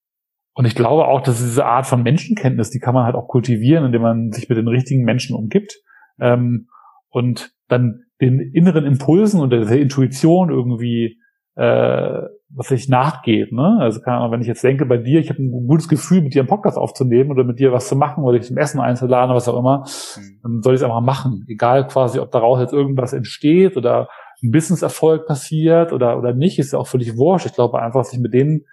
[0.53, 3.87] und ich glaube auch, dass diese Art von Menschenkenntnis, die kann man halt auch kultivieren,
[3.87, 5.75] indem man sich mit den richtigen Menschen umgibt.
[6.21, 6.69] Ähm,
[7.09, 11.19] und dann den inneren Impulsen und der Intuition irgendwie
[11.57, 12.23] äh,
[12.57, 13.53] was ich nachgeht.
[13.53, 13.79] Ne?
[13.81, 16.35] Also keine Ahnung, wenn ich jetzt denke bei dir, ich habe ein gutes Gefühl, mit
[16.35, 19.31] dir einen Podcast aufzunehmen oder mit dir was zu machen oder dich zum Essen einzuladen
[19.31, 20.41] oder was auch immer, mhm.
[20.43, 21.45] dann soll ich es einfach machen.
[21.49, 24.09] Egal quasi, ob daraus jetzt irgendwas entsteht oder
[24.43, 27.47] ein Businesserfolg passiert oder, oder nicht, ist ja auch völlig wurscht.
[27.47, 28.65] Ich glaube einfach, sich mit den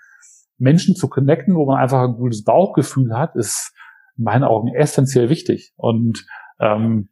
[0.57, 3.73] Menschen zu connecten, wo man einfach ein gutes Bauchgefühl hat, ist
[4.17, 5.73] in meinen Augen essentiell wichtig.
[5.75, 6.25] Und
[6.59, 7.09] ähm, und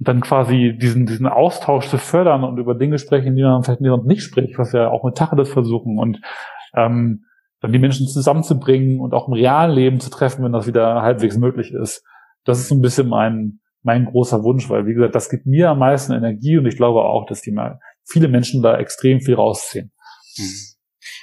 [0.00, 4.22] dann quasi diesen, diesen Austausch zu fördern und über Dinge sprechen, die man vielleicht nicht
[4.22, 6.20] spricht, was wir auch mit Tacheles versuchen und
[6.74, 7.24] ähm,
[7.60, 11.36] dann die Menschen zusammenzubringen und auch im realen Leben zu treffen, wenn das wieder halbwegs
[11.36, 12.02] möglich ist.
[12.44, 15.68] Das ist so ein bisschen mein, mein großer Wunsch, weil wie gesagt, das gibt mir
[15.68, 19.34] am meisten Energie und ich glaube auch, dass die mal viele Menschen da extrem viel
[19.34, 19.92] rausziehen.
[20.38, 20.70] Mhm.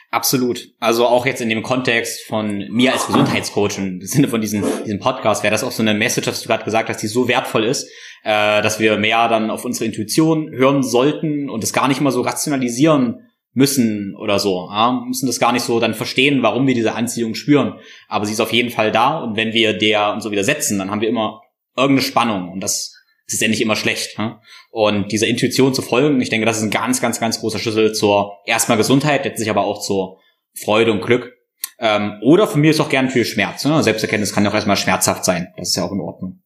[0.10, 0.70] Absolut.
[0.80, 5.00] Also auch jetzt in dem Kontext von mir als Gesundheitscoach im Sinne von diesem, diesem
[5.00, 7.66] Podcast wäre das auch so eine Message, was du gerade gesagt hast, die so wertvoll
[7.66, 7.90] ist,
[8.24, 12.12] äh, dass wir mehr dann auf unsere Intuition hören sollten und es gar nicht mal
[12.12, 14.70] so rationalisieren müssen oder so.
[14.72, 15.04] Ja?
[15.06, 17.80] Müssen das gar nicht so dann verstehen, warum wir diese Anziehung spüren.
[18.08, 20.92] Aber sie ist auf jeden Fall da und wenn wir der und so widersetzen, dann
[20.92, 21.42] haben wir immer
[21.76, 22.94] irgendeine Spannung und das
[23.28, 24.18] ist ja nicht immer schlecht.
[24.18, 24.40] Ne?
[24.72, 27.94] Und dieser Intuition zu folgen, ich denke, das ist ein ganz, ganz, ganz großer Schlüssel
[27.94, 30.20] zur erstmal Gesundheit, letztlich aber auch zur
[30.54, 31.34] Freude und Glück.
[31.80, 33.66] Ähm, oder von mir ist auch gern viel Schmerz.
[33.66, 33.84] Ne?
[33.84, 35.54] Selbsterkenntnis kann ja auch erstmal schmerzhaft sein.
[35.58, 36.42] Das ist ja auch in Ordnung.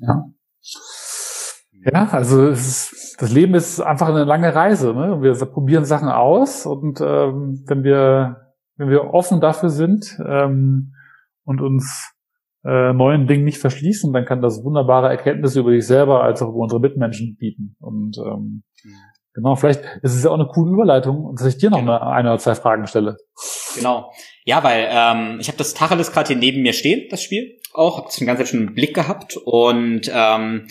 [0.00, 0.24] Ja.
[1.84, 4.94] Ja, also ist, das Leben ist einfach eine lange Reise.
[4.94, 5.20] Ne?
[5.20, 8.42] Wir probieren Sachen aus und ähm, wenn wir
[8.76, 10.94] wenn wir offen dafür sind ähm,
[11.44, 12.12] und uns
[12.64, 16.48] äh, neuen Dingen nicht verschließen, dann kann das wunderbare Erkenntnisse über dich selber als auch
[16.48, 17.76] über unsere Mitmenschen bieten.
[17.80, 18.90] Und ähm, mhm.
[19.34, 21.98] genau, vielleicht ist es ja auch eine coole Überleitung, dass ich dir noch genau.
[21.98, 23.16] eine, eine oder zwei Fragen stelle.
[23.76, 24.10] Genau.
[24.44, 27.58] Ja, weil ähm, ich habe das Tacheles gerade hier neben mir stehen, das Spiel.
[27.72, 29.36] Auch, habe das den ganzen schon im Blick gehabt.
[29.36, 30.66] Und ähm,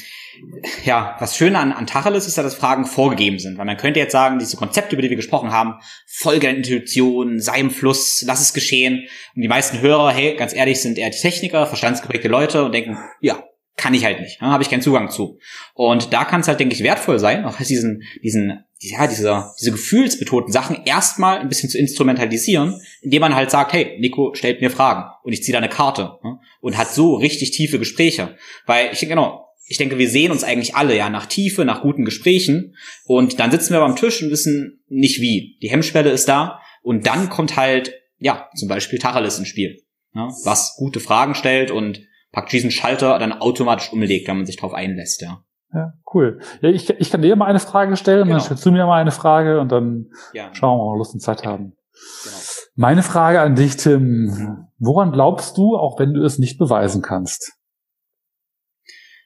[0.84, 4.00] ja, was Schöne an, an Tacheles ist ja, dass Fragen vorgegeben sind, weil man könnte
[4.00, 8.24] jetzt sagen, diese Konzepte, über die wir gesprochen haben, Folge der Intuition, sei im Fluss,
[8.28, 9.08] lass es geschehen.
[9.36, 12.98] Und die meisten Hörer, hey, ganz ehrlich, sind eher die Techniker, verstandsgeprägte Leute und denken,
[13.22, 13.42] ja,
[13.78, 15.40] kann ich halt nicht, ja, habe ich keinen Zugang zu.
[15.74, 19.72] Und da kann es halt, denke ich, wertvoll sein, auch diesen, diesen, ja, diese, diese
[19.72, 24.72] gefühlsbetonten Sachen erstmal ein bisschen zu instrumentalisieren, indem man halt sagt, hey, Nico stellt mir
[24.72, 28.36] Fragen und ich ziehe da eine Karte ja, und hat so richtig tiefe Gespräche.
[28.66, 31.84] Weil ich denke, genau, ich denke, wir sehen uns eigentlich alle ja nach Tiefe, nach
[31.84, 32.76] guten Gesprächen
[33.06, 35.60] und dann sitzen wir beim Tisch und wissen nicht wie.
[35.62, 39.84] Die Hemmschwelle ist da und dann kommt halt, ja, zum Beispiel Tacheles ins Spiel,
[40.16, 42.02] ja, was gute Fragen stellt und
[42.32, 45.46] praktisch diesen Schalter dann automatisch umlegt, wenn man sich darauf einlässt, ja.
[45.74, 46.40] Ja, cool.
[46.62, 48.38] Ja, ich, ich kann dir mal eine Frage stellen, genau.
[48.38, 50.50] dann stellst du mir mal eine Frage und dann ja.
[50.54, 51.76] schauen wir mal, ob wir Lust und Zeit haben.
[52.24, 52.36] Genau.
[52.76, 54.68] Meine Frage an dich, Tim.
[54.80, 57.54] Woran glaubst du, auch wenn du es nicht beweisen kannst?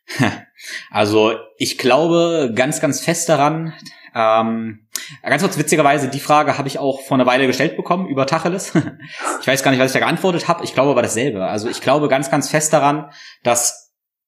[0.89, 3.73] Also ich glaube ganz, ganz fest daran.
[4.15, 4.87] Ähm,
[5.21, 8.73] ganz kurz witzigerweise, die Frage habe ich auch vor einer Weile gestellt bekommen über Tacheles.
[9.41, 10.63] ich weiß gar nicht, was ich da geantwortet habe.
[10.63, 11.45] Ich glaube aber dasselbe.
[11.45, 13.11] Also ich glaube ganz, ganz fest daran,
[13.43, 13.84] dass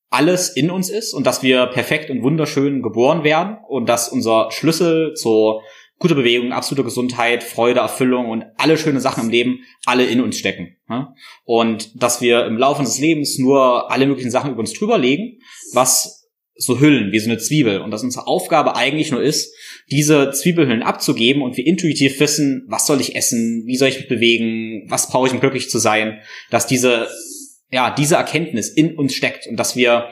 [0.09, 4.51] alles in uns ist und dass wir perfekt und wunderschön geboren werden und dass unser
[4.51, 5.63] Schlüssel zur
[5.99, 10.37] gute Bewegung, absolute Gesundheit, Freude, Erfüllung und alle schöne Sachen im Leben alle in uns
[10.37, 10.77] stecken.
[11.43, 15.39] Und dass wir im Laufe unseres Lebens nur alle möglichen Sachen über uns drüber legen,
[15.73, 16.17] was
[16.55, 17.81] so Hüllen, wie so eine Zwiebel.
[17.81, 19.53] Und dass unsere Aufgabe eigentlich nur ist,
[19.91, 24.07] diese Zwiebelhüllen abzugeben und wir intuitiv wissen, was soll ich essen, wie soll ich mich
[24.07, 27.07] bewegen, was brauche ich, um glücklich zu sein, dass diese,
[27.69, 30.09] ja, diese Erkenntnis in uns steckt und dass wir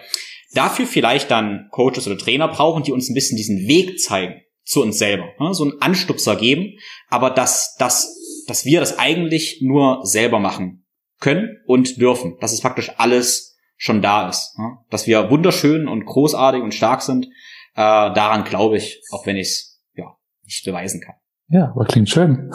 [0.53, 4.82] dafür vielleicht dann Coaches oder Trainer brauchen, die uns ein bisschen diesen Weg zeigen zu
[4.82, 5.53] uns selber, ne?
[5.53, 6.78] so einen Anstupser geben,
[7.10, 10.86] aber dass, dass, dass wir das eigentlich nur selber machen
[11.20, 12.38] können und dürfen.
[12.39, 14.58] Dass es praktisch alles schon da ist.
[14.58, 14.78] Ne?
[14.89, 17.32] Dass wir wunderschön und großartig und stark sind, äh,
[17.76, 21.16] daran glaube ich, auch wenn ich es ja, nicht beweisen kann.
[21.49, 22.51] Ja, aber klingt schön.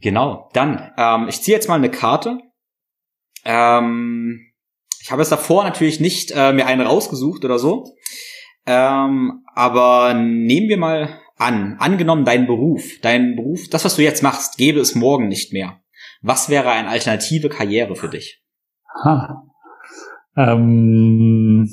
[0.00, 2.38] genau, dann, ähm, ich ziehe jetzt mal eine Karte.
[3.44, 4.52] Ähm,
[5.00, 7.84] ich habe es davor natürlich nicht äh, mir eine rausgesucht oder so.
[8.66, 14.22] Ähm, aber nehmen wir mal an, angenommen dein Beruf, dein Beruf, das, was du jetzt
[14.22, 15.80] machst, gäbe es morgen nicht mehr.
[16.20, 18.42] Was wäre eine alternative Karriere für dich?
[19.02, 19.42] Ha.
[20.36, 21.68] Ähm,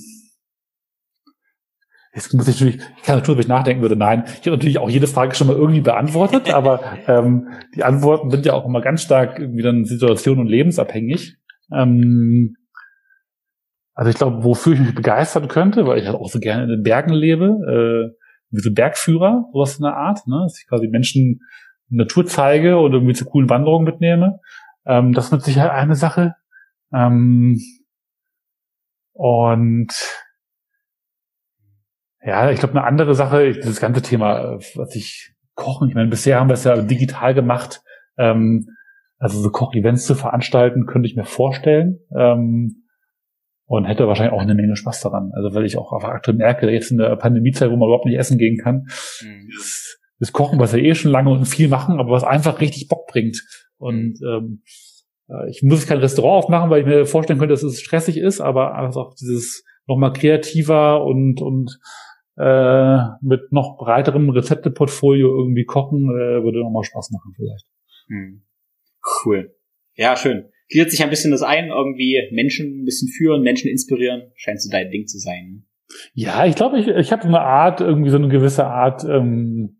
[2.13, 4.23] jetzt muss ich natürlich, ich kann natürlich, ob ich nachdenken würde, nein.
[4.25, 8.45] Ich habe natürlich auch jede Frage schon mal irgendwie beantwortet, aber ähm, die Antworten sind
[8.45, 11.38] ja auch immer ganz stark irgendwie dann situation- und lebensabhängig.
[11.73, 12.55] Ähm,
[13.93, 16.69] also ich glaube, wofür ich mich begeistern könnte, weil ich halt auch so gerne in
[16.69, 18.17] den Bergen lebe, äh,
[18.49, 20.39] wie so Bergführer, sowas in der Art, ne?
[20.43, 21.41] dass ich quasi Menschen
[21.89, 24.39] Natur zeige oder irgendwie zu coolen Wanderungen mitnehme.
[24.85, 26.35] Ähm, das ist mit Sicherheit eine Sache.
[26.93, 27.59] Ähm,
[29.13, 29.91] und
[32.21, 36.39] ja, ich glaube, eine andere Sache, dieses ganze Thema, was ich kochen, ich meine, bisher
[36.39, 37.81] haben wir es ja digital gemacht.
[38.17, 38.69] Ähm,
[39.19, 41.99] also so Koch-Events zu veranstalten, könnte ich mir vorstellen.
[42.15, 42.83] Ähm,
[43.65, 45.31] und hätte wahrscheinlich auch eine Menge Spaß daran.
[45.35, 48.17] Also weil ich auch einfach aktuell merke, jetzt in der Pandemiezeit, wo man überhaupt nicht
[48.17, 48.87] essen gehen kann,
[49.21, 49.47] mhm.
[49.55, 52.87] das, das, Kochen, was wir eh schon lange und viel machen, aber was einfach richtig
[52.87, 53.45] Bock bringt.
[53.77, 54.63] Und ähm,
[55.29, 58.41] äh, ich muss kein Restaurant aufmachen, weil ich mir vorstellen könnte, dass es stressig ist,
[58.41, 61.79] aber einfach dieses nochmal kreativer und und
[62.37, 67.67] äh, mit noch breiterem Rezepteportfolio irgendwie kochen, äh, würde nochmal Spaß machen vielleicht.
[68.07, 68.41] Mhm.
[69.23, 69.55] Cool.
[69.95, 74.31] Ja, schön gliedert sich ein bisschen das ein, irgendwie Menschen ein bisschen führen, Menschen inspirieren,
[74.35, 75.65] scheint so dein Ding zu sein.
[76.13, 79.75] Ja, ich glaube, ich, ich habe eine Art, irgendwie so eine gewisse Art, ähm,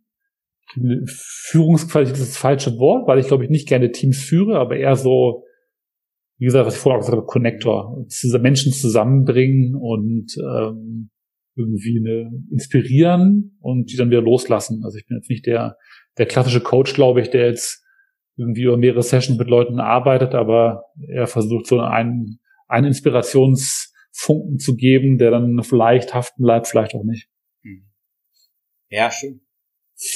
[1.05, 4.95] Führungsqualität ist das falsche Wort, weil ich glaube ich nicht gerne Teams führe, aber eher
[4.95, 5.43] so,
[6.37, 8.05] wie gesagt, was ich vorher gesagt habe, Connector,
[8.39, 11.09] Menschen zusammenbringen und ähm,
[11.55, 14.83] irgendwie eine inspirieren und die dann wieder loslassen.
[14.83, 15.75] Also ich bin jetzt nicht der
[16.19, 17.83] der klassische Coach, glaube ich, der jetzt
[18.39, 24.75] irgendwie über mehrere Sessions mit Leuten arbeitet, aber er versucht so einen, einen Inspirationsfunken zu
[24.75, 27.29] geben, der dann vielleicht haften bleibt, vielleicht auch nicht.
[27.63, 27.89] Hm.
[28.89, 29.41] Ja, schön.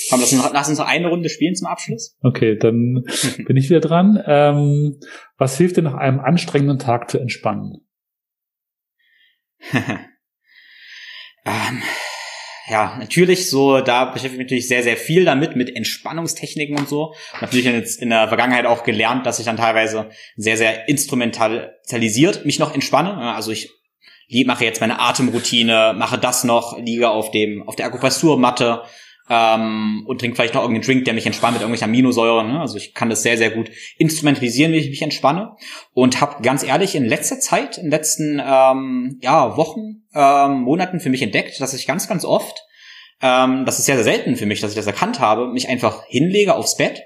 [0.10, 2.18] Komm, lass uns, lass uns noch eine Runde spielen zum Abschluss.
[2.22, 3.04] Okay, dann
[3.46, 4.24] bin ich wieder dran.
[4.26, 5.02] Ähm,
[5.38, 7.86] was hilft dir nach einem anstrengenden Tag zu entspannen?
[9.74, 10.00] ähm,
[12.70, 16.88] ja, natürlich so, da beschäftige ich mich natürlich sehr, sehr viel damit, mit Entspannungstechniken und
[16.88, 17.14] so.
[17.34, 22.46] Und natürlich jetzt in der Vergangenheit auch gelernt, dass ich dann teilweise sehr, sehr instrumentalisiert
[22.46, 23.16] mich noch entspanne.
[23.34, 23.70] Also ich
[24.46, 28.84] mache jetzt meine Atemroutine, mache das noch, liege auf dem, auf der Akupressurmatte,
[29.30, 32.52] ähm, und trinke vielleicht noch irgendeinen Drink, der mich entspannt mit irgendwelchen Aminosäuren.
[32.52, 32.60] Ne?
[32.60, 35.56] Also ich kann das sehr, sehr gut instrumentalisieren, wie ich mich entspanne.
[35.94, 41.10] Und habe ganz ehrlich in letzter Zeit, in letzten ähm, ja, Wochen, ähm, Monaten für
[41.10, 42.64] mich entdeckt, dass ich ganz, ganz oft,
[43.22, 46.04] ähm, das ist sehr, sehr selten für mich, dass ich das erkannt habe, mich einfach
[46.06, 47.04] hinlege aufs Bett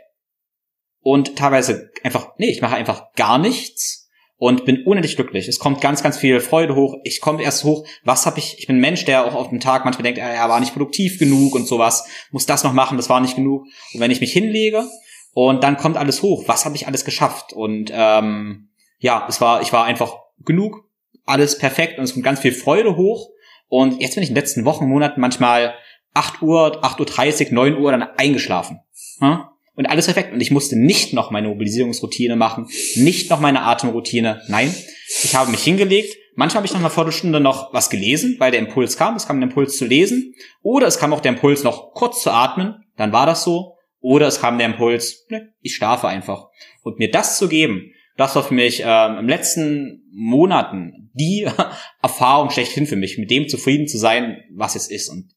[1.02, 4.07] und teilweise einfach, nee, ich mache einfach gar nichts
[4.38, 5.48] und bin unendlich glücklich.
[5.48, 6.96] Es kommt ganz, ganz viel Freude hoch.
[7.04, 9.84] Ich komme erst hoch, was habe ich, ich bin Mensch, der auch auf dem Tag
[9.84, 13.20] manchmal denkt, er war nicht produktiv genug und sowas, muss das noch machen, das war
[13.20, 13.66] nicht genug.
[13.94, 14.86] Und wenn ich mich hinlege
[15.34, 17.54] und dann kommt alles hoch, was habe ich alles geschafft?
[17.54, 18.70] Und ähm,
[19.00, 20.16] ja, es war, ich war einfach
[20.46, 20.86] genug,
[21.26, 23.30] alles perfekt und es kommt ganz viel Freude hoch.
[23.70, 25.74] Und jetzt bin ich in den letzten Wochen, Monaten manchmal
[26.14, 28.80] 8 Uhr, 8.30 Uhr, 9 Uhr dann eingeschlafen.
[29.20, 29.40] Hm?
[29.78, 30.34] Und alles perfekt.
[30.34, 34.42] Und ich musste nicht noch meine Mobilisierungsroutine machen, nicht noch meine Atemroutine.
[34.50, 34.76] Nein,
[35.24, 36.18] ich habe mich hingelegt.
[36.36, 39.16] Manchmal habe ich nach einer Viertelstunde noch was gelesen, weil der Impuls kam.
[39.16, 40.36] Es kam der Impuls zu lesen.
[40.62, 42.84] Oder es kam auch der Impuls noch kurz zu atmen.
[42.98, 43.78] Dann war das so.
[44.00, 46.48] Oder es kam der Impuls, ne, ich schlafe einfach.
[46.84, 51.48] Und mir das zu geben, das war für mich ähm, im letzten Monaten die
[52.02, 55.10] Erfahrung schlechthin für mich, mit dem zufrieden zu sein, was es ist.
[55.10, 55.34] Und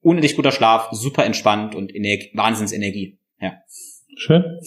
[0.00, 3.18] unendlich guter Schlaf, super entspannt und Energie, Wahnsinnsenergie.
[3.44, 3.52] Ja.
[4.16, 4.58] Schön.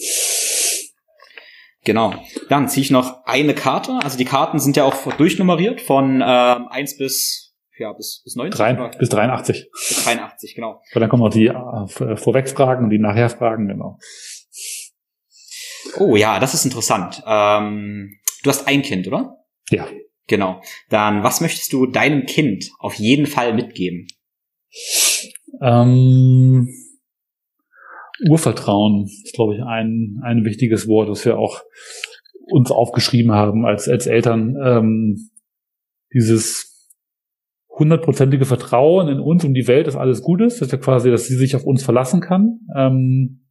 [1.84, 2.14] Genau.
[2.48, 3.98] Dann ziehe ich noch eine Karte.
[4.02, 8.56] Also die Karten sind ja auch durchnummeriert von ähm, 1 bis ja, bis, bis 90.
[8.56, 9.70] Drei, bis 83.
[9.72, 10.82] Bis 83, genau.
[10.92, 13.98] Weil dann kommen noch die äh, Vorwegfragen und die Nachherfragen, genau.
[15.96, 17.22] Oh ja, das ist interessant.
[17.24, 19.44] Ähm, du hast ein Kind, oder?
[19.70, 19.88] Ja.
[20.26, 20.60] Genau.
[20.88, 24.08] Dann, was möchtest du deinem Kind auf jeden Fall mitgeben?
[25.62, 26.68] Ähm,
[28.26, 31.62] Urvertrauen ist, glaube ich, ein, ein wichtiges Wort, das wir auch
[32.50, 34.56] uns aufgeschrieben haben als, als Eltern.
[34.62, 35.30] Ähm,
[36.12, 36.68] dieses
[37.68, 41.26] hundertprozentige Vertrauen in uns und die Welt, dass alles gut ist, dass wir quasi, dass
[41.26, 43.46] sie sich auf uns verlassen kann, ähm,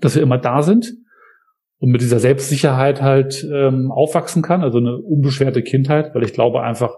[0.00, 0.94] dass wir immer da sind
[1.78, 6.62] und mit dieser Selbstsicherheit halt ähm, aufwachsen kann, also eine unbeschwerte Kindheit, weil ich glaube
[6.62, 6.94] einfach,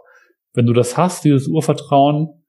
[0.55, 2.40] wenn du das hast, dieses Urvertrauen,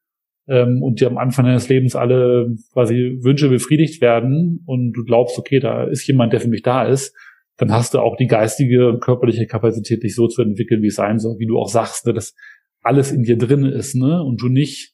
[0.51, 5.39] ähm, und dir am Anfang deines Lebens alle quasi Wünsche befriedigt werden und du glaubst,
[5.39, 7.15] okay, da ist jemand, der für mich da ist,
[7.57, 10.95] dann hast du auch die geistige und körperliche Kapazität, dich so zu entwickeln, wie es
[10.95, 12.35] sein soll, wie du auch sagst, ne, dass
[12.81, 14.93] alles in dir drin ist, ne, und du nicht,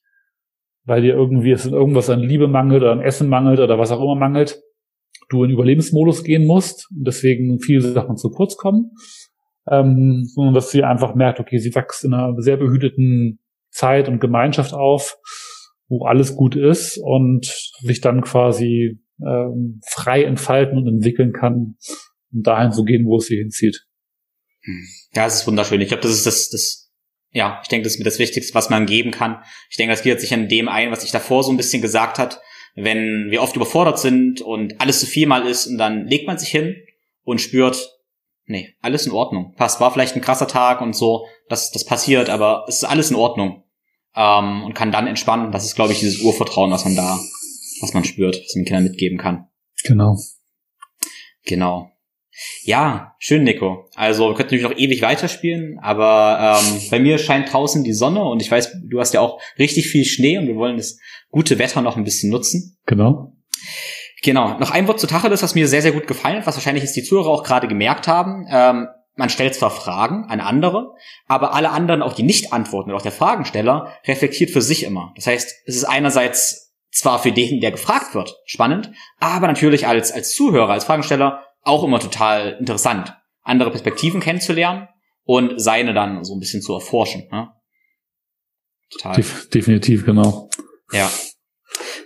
[0.85, 4.01] weil dir irgendwie es irgendwas an Liebe mangelt oder an Essen mangelt oder was auch
[4.01, 4.61] immer mangelt,
[5.29, 6.87] du in Überlebensmodus gehen musst.
[6.95, 8.91] Und deswegen viele Sachen zu kurz kommen,
[9.69, 13.39] ähm, sondern dass sie einfach merkt, okay, sie wächst in einer sehr behüteten
[13.71, 15.17] Zeit und Gemeinschaft auf,
[15.89, 17.45] wo alles gut ist und
[17.81, 21.77] sich dann quasi ähm, frei entfalten und entwickeln kann,
[22.31, 23.85] um dahin zu gehen, wo es sie hinzieht.
[25.13, 25.79] Ja, es ist wunderschön.
[25.81, 26.91] Ich glaube, das ist das, das,
[27.31, 29.41] ja, ich denke, das ist mir das Wichtigste, was man geben kann.
[29.69, 32.19] Ich denke, das geht sich an dem ein, was ich davor so ein bisschen gesagt
[32.19, 32.41] hat.
[32.75, 36.37] Wenn wir oft überfordert sind und alles zu viel mal ist und dann legt man
[36.37, 36.75] sich hin
[37.23, 37.97] und spürt,
[38.45, 39.53] nee, alles in Ordnung.
[39.55, 43.09] Passt, war vielleicht ein krasser Tag und so, das, das passiert, aber es ist alles
[43.09, 43.63] in Ordnung
[44.15, 45.51] ähm, und kann dann entspannen.
[45.51, 47.19] Das ist, glaube ich, dieses Urvertrauen, was man da,
[47.81, 49.47] was man spürt, was man den Kindern mitgeben kann.
[49.83, 50.17] Genau.
[51.43, 51.91] Genau.
[52.61, 53.89] Ja, schön, Nico.
[53.95, 58.23] Also wir könnten natürlich noch ewig weiterspielen, aber ähm, bei mir scheint draußen die Sonne
[58.23, 60.99] und ich weiß, du hast ja auch richtig viel Schnee und wir wollen das
[61.31, 62.77] gute Wetter noch ein bisschen nutzen.
[62.85, 63.33] Genau.
[64.21, 64.57] Genau.
[64.59, 66.95] Noch ein Wort zu Tacheles, was mir sehr, sehr gut gefallen hat, was wahrscheinlich jetzt
[66.95, 68.45] die Zuhörer auch gerade gemerkt haben.
[68.51, 68.87] Ähm,
[69.17, 70.93] man stellt zwar Fragen an andere,
[71.27, 75.13] aber alle anderen, auch die nicht antworten oder auch der Fragensteller, reflektiert für sich immer.
[75.15, 80.11] Das heißt, es ist einerseits zwar für den, der gefragt wird, spannend, aber natürlich als,
[80.11, 84.87] als Zuhörer, als Fragensteller auch immer total interessant, andere Perspektiven kennenzulernen
[85.23, 87.27] und seine dann so ein bisschen zu erforschen.
[87.31, 87.49] Ne?
[88.89, 89.15] Total.
[89.15, 90.49] Def definitiv, genau.
[90.91, 91.09] Ja.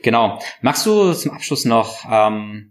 [0.01, 0.41] Genau.
[0.61, 2.70] Magst du zum Abschluss noch ähm,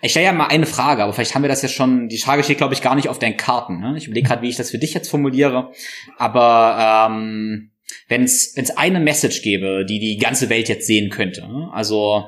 [0.00, 2.44] ich stelle ja mal eine Frage, aber vielleicht haben wir das ja schon, die Frage
[2.44, 3.80] steht, glaube ich, gar nicht auf deinen Karten.
[3.80, 3.94] Ne?
[3.96, 5.72] Ich überlege gerade, wie ich das für dich jetzt formuliere.
[6.18, 7.70] Aber ähm,
[8.08, 11.70] wenn es eine Message gäbe, die die ganze Welt jetzt sehen könnte, ne?
[11.72, 12.24] also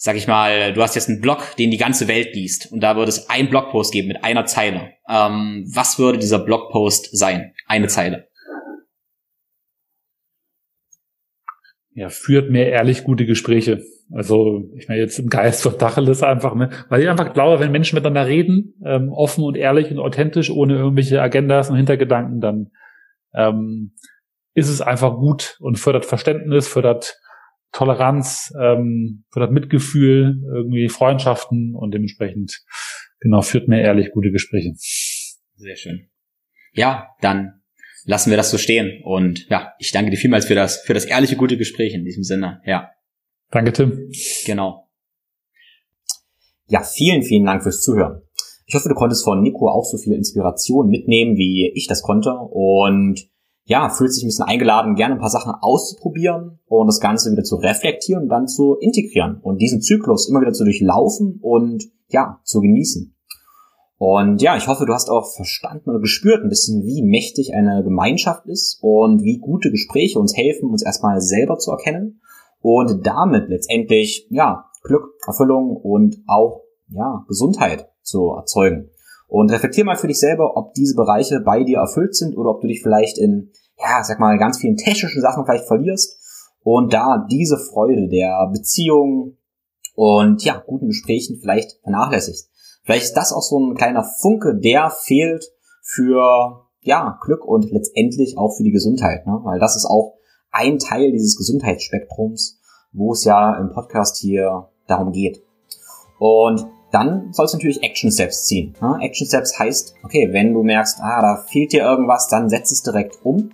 [0.00, 2.94] sag ich mal, du hast jetzt einen Blog, den die ganze Welt liest und da
[2.96, 4.92] würde es einen Blogpost geben mit einer Zeile.
[5.08, 7.52] Ähm, was würde dieser Blogpost sein?
[7.66, 8.27] Eine Zeile.
[11.98, 13.82] Ja, führt mehr ehrlich gute Gespräche.
[14.12, 16.70] Also ich meine jetzt im Geist von Dacheles einfach, ne?
[16.88, 20.76] weil ich einfach glaube, wenn Menschen miteinander reden, ähm, offen und ehrlich und authentisch, ohne
[20.76, 22.70] irgendwelche Agendas und Hintergedanken, dann
[23.34, 23.96] ähm,
[24.54, 27.18] ist es einfach gut und fördert Verständnis, fördert
[27.72, 32.60] Toleranz, ähm, fördert Mitgefühl, irgendwie Freundschaften und dementsprechend
[33.18, 34.72] genau führt mehr ehrlich gute Gespräche.
[34.76, 36.08] Sehr schön.
[36.70, 37.60] Ja, dann
[38.08, 41.04] lassen wir das so stehen und ja, ich danke dir vielmals für das für das
[41.04, 42.62] ehrliche gute Gespräch in diesem Sinne.
[42.64, 42.90] Ja.
[43.50, 44.10] Danke, Tim.
[44.46, 44.88] Genau.
[46.68, 48.22] Ja, vielen, vielen Dank fürs Zuhören.
[48.66, 52.32] Ich hoffe, du konntest von Nico auch so viel Inspiration mitnehmen, wie ich das konnte.
[52.32, 53.28] Und
[53.64, 57.44] ja, fühlt sich ein bisschen eingeladen, gerne ein paar Sachen auszuprobieren und das Ganze wieder
[57.44, 62.40] zu reflektieren und dann zu integrieren und diesen Zyklus immer wieder zu durchlaufen und ja,
[62.44, 63.14] zu genießen.
[63.98, 67.82] Und ja, ich hoffe, du hast auch verstanden oder gespürt ein bisschen, wie mächtig eine
[67.82, 72.20] Gemeinschaft ist und wie gute Gespräche uns helfen, uns erstmal selber zu erkennen
[72.60, 78.90] und damit letztendlich, ja, Glück, Erfüllung und auch, ja, Gesundheit zu erzeugen.
[79.26, 82.60] Und reflektier mal für dich selber, ob diese Bereiche bei dir erfüllt sind oder ob
[82.60, 86.18] du dich vielleicht in, ja, sag mal, ganz vielen technischen Sachen vielleicht verlierst
[86.62, 89.36] und da diese Freude der Beziehung
[89.94, 92.48] und ja, guten Gesprächen vielleicht vernachlässigst.
[92.88, 95.44] Vielleicht ist das auch so ein kleiner Funke, der fehlt
[95.82, 99.38] für ja, Glück und letztendlich auch für die Gesundheit, ne?
[99.44, 100.14] weil das ist auch
[100.50, 102.58] ein Teil dieses Gesundheitsspektrums,
[102.92, 105.42] wo es ja im Podcast hier darum geht.
[106.18, 108.74] Und dann sollst du natürlich Action Steps ziehen.
[108.80, 108.96] Ne?
[109.02, 112.82] Action Steps heißt, okay, wenn du merkst, ah, da fehlt dir irgendwas, dann setz es
[112.82, 113.50] direkt um.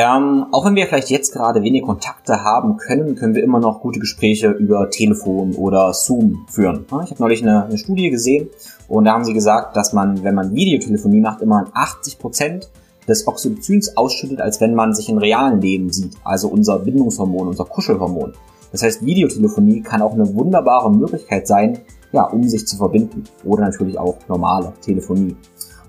[0.00, 3.80] Ähm, auch wenn wir vielleicht jetzt gerade wenig Kontakte haben können, können wir immer noch
[3.80, 6.84] gute Gespräche über Telefon oder Zoom führen.
[6.86, 8.48] Ich habe neulich eine, eine, Studie gesehen
[8.86, 12.68] und da haben sie gesagt, dass man, wenn man Videotelefonie macht, immer 80%
[13.08, 16.12] des Oxytocins ausschüttet, als wenn man sich im realen Leben sieht.
[16.22, 18.34] Also unser Bindungshormon, unser Kuschelhormon.
[18.70, 21.80] Das heißt, Videotelefonie kann auch eine wunderbare Möglichkeit sein,
[22.12, 23.24] ja, um sich zu verbinden.
[23.42, 25.34] Oder natürlich auch normale Telefonie.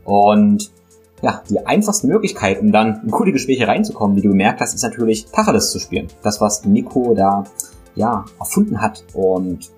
[0.04, 0.72] Und
[1.22, 4.84] ja, die einfachste Möglichkeit, um dann in gute Gespräche reinzukommen, wie du gemerkt hast, ist
[4.84, 6.08] natürlich Tacheles zu spielen.
[6.24, 7.44] Das, was Nico da,
[7.96, 9.04] ja, erfunden hat.
[9.14, 9.70] Und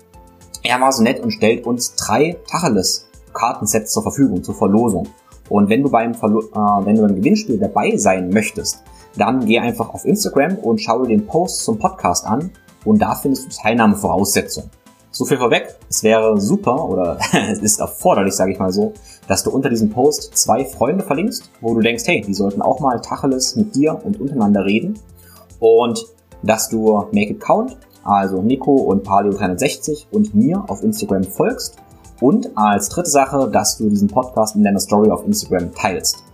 [0.62, 5.08] er war so nett und stellt uns drei Tacheles-Kartensets zur Verfügung, zur Verlosung.
[5.48, 8.82] Und wenn du beim, Verlo äh, wenn du beim Gewinnspiel dabei sein möchtest,
[9.16, 12.50] dann geh einfach auf Instagram und schau dir den Post zum Podcast an
[12.84, 14.70] und da findest du Teilnahmevoraussetzungen.
[15.14, 17.18] So viel vorweg, es wäre super oder
[17.50, 18.94] es ist erforderlich, sage ich mal so,
[19.28, 22.80] dass du unter diesem Post zwei Freunde verlinkst, wo du denkst, hey, die sollten auch
[22.80, 24.98] mal Tacheles mit dir und untereinander reden.
[25.60, 26.02] Und
[26.42, 31.76] dass du Make It Count, also Nico und Paleo360 und mir auf Instagram folgst.
[32.22, 36.24] Und als dritte Sache, dass du diesen Podcast in deiner Story auf Instagram teilst.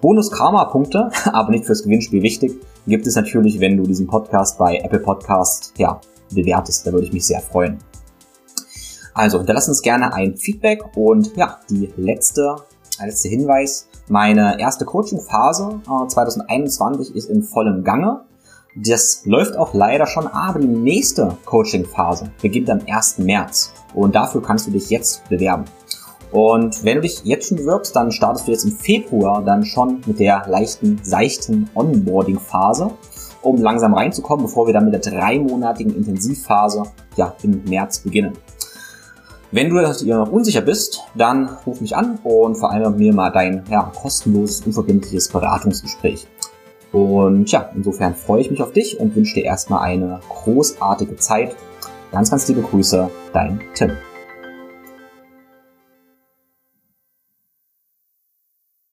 [0.00, 2.54] Bonus Karma-Punkte, aber nicht fürs Gewinnspiel wichtig,
[2.86, 6.00] gibt es natürlich, wenn du diesen Podcast bei Apple Podcast ja,
[6.34, 6.86] bewertest.
[6.86, 7.78] Da würde ich mich sehr freuen.
[9.14, 12.56] Also hinterlass uns gerne ein Feedback und ja, die letzte,
[13.04, 13.88] letzte Hinweis.
[14.08, 18.24] Meine erste Coaching-Phase äh, 2021 ist in vollem Gange.
[18.74, 23.18] Das läuft auch leider schon, aber die nächste Coaching-Phase beginnt am 1.
[23.18, 25.66] März und dafür kannst du dich jetzt bewerben.
[26.30, 30.00] Und wenn du dich jetzt schon bewirbst, dann startest du jetzt im Februar dann schon
[30.06, 32.90] mit der leichten, seichten Onboarding-Phase
[33.42, 36.84] um langsam reinzukommen, bevor wir dann mit der dreimonatigen Intensivphase
[37.16, 38.32] ja, im März beginnen.
[39.50, 43.64] Wenn du dir noch unsicher bist, dann ruf mich an und vereinbare mir mal dein
[43.70, 46.26] ja, kostenloses, unverbindliches Beratungsgespräch.
[46.90, 51.54] Und ja, insofern freue ich mich auf dich und wünsche dir erstmal eine großartige Zeit.
[52.12, 53.92] Ganz, ganz liebe Grüße, dein Tim.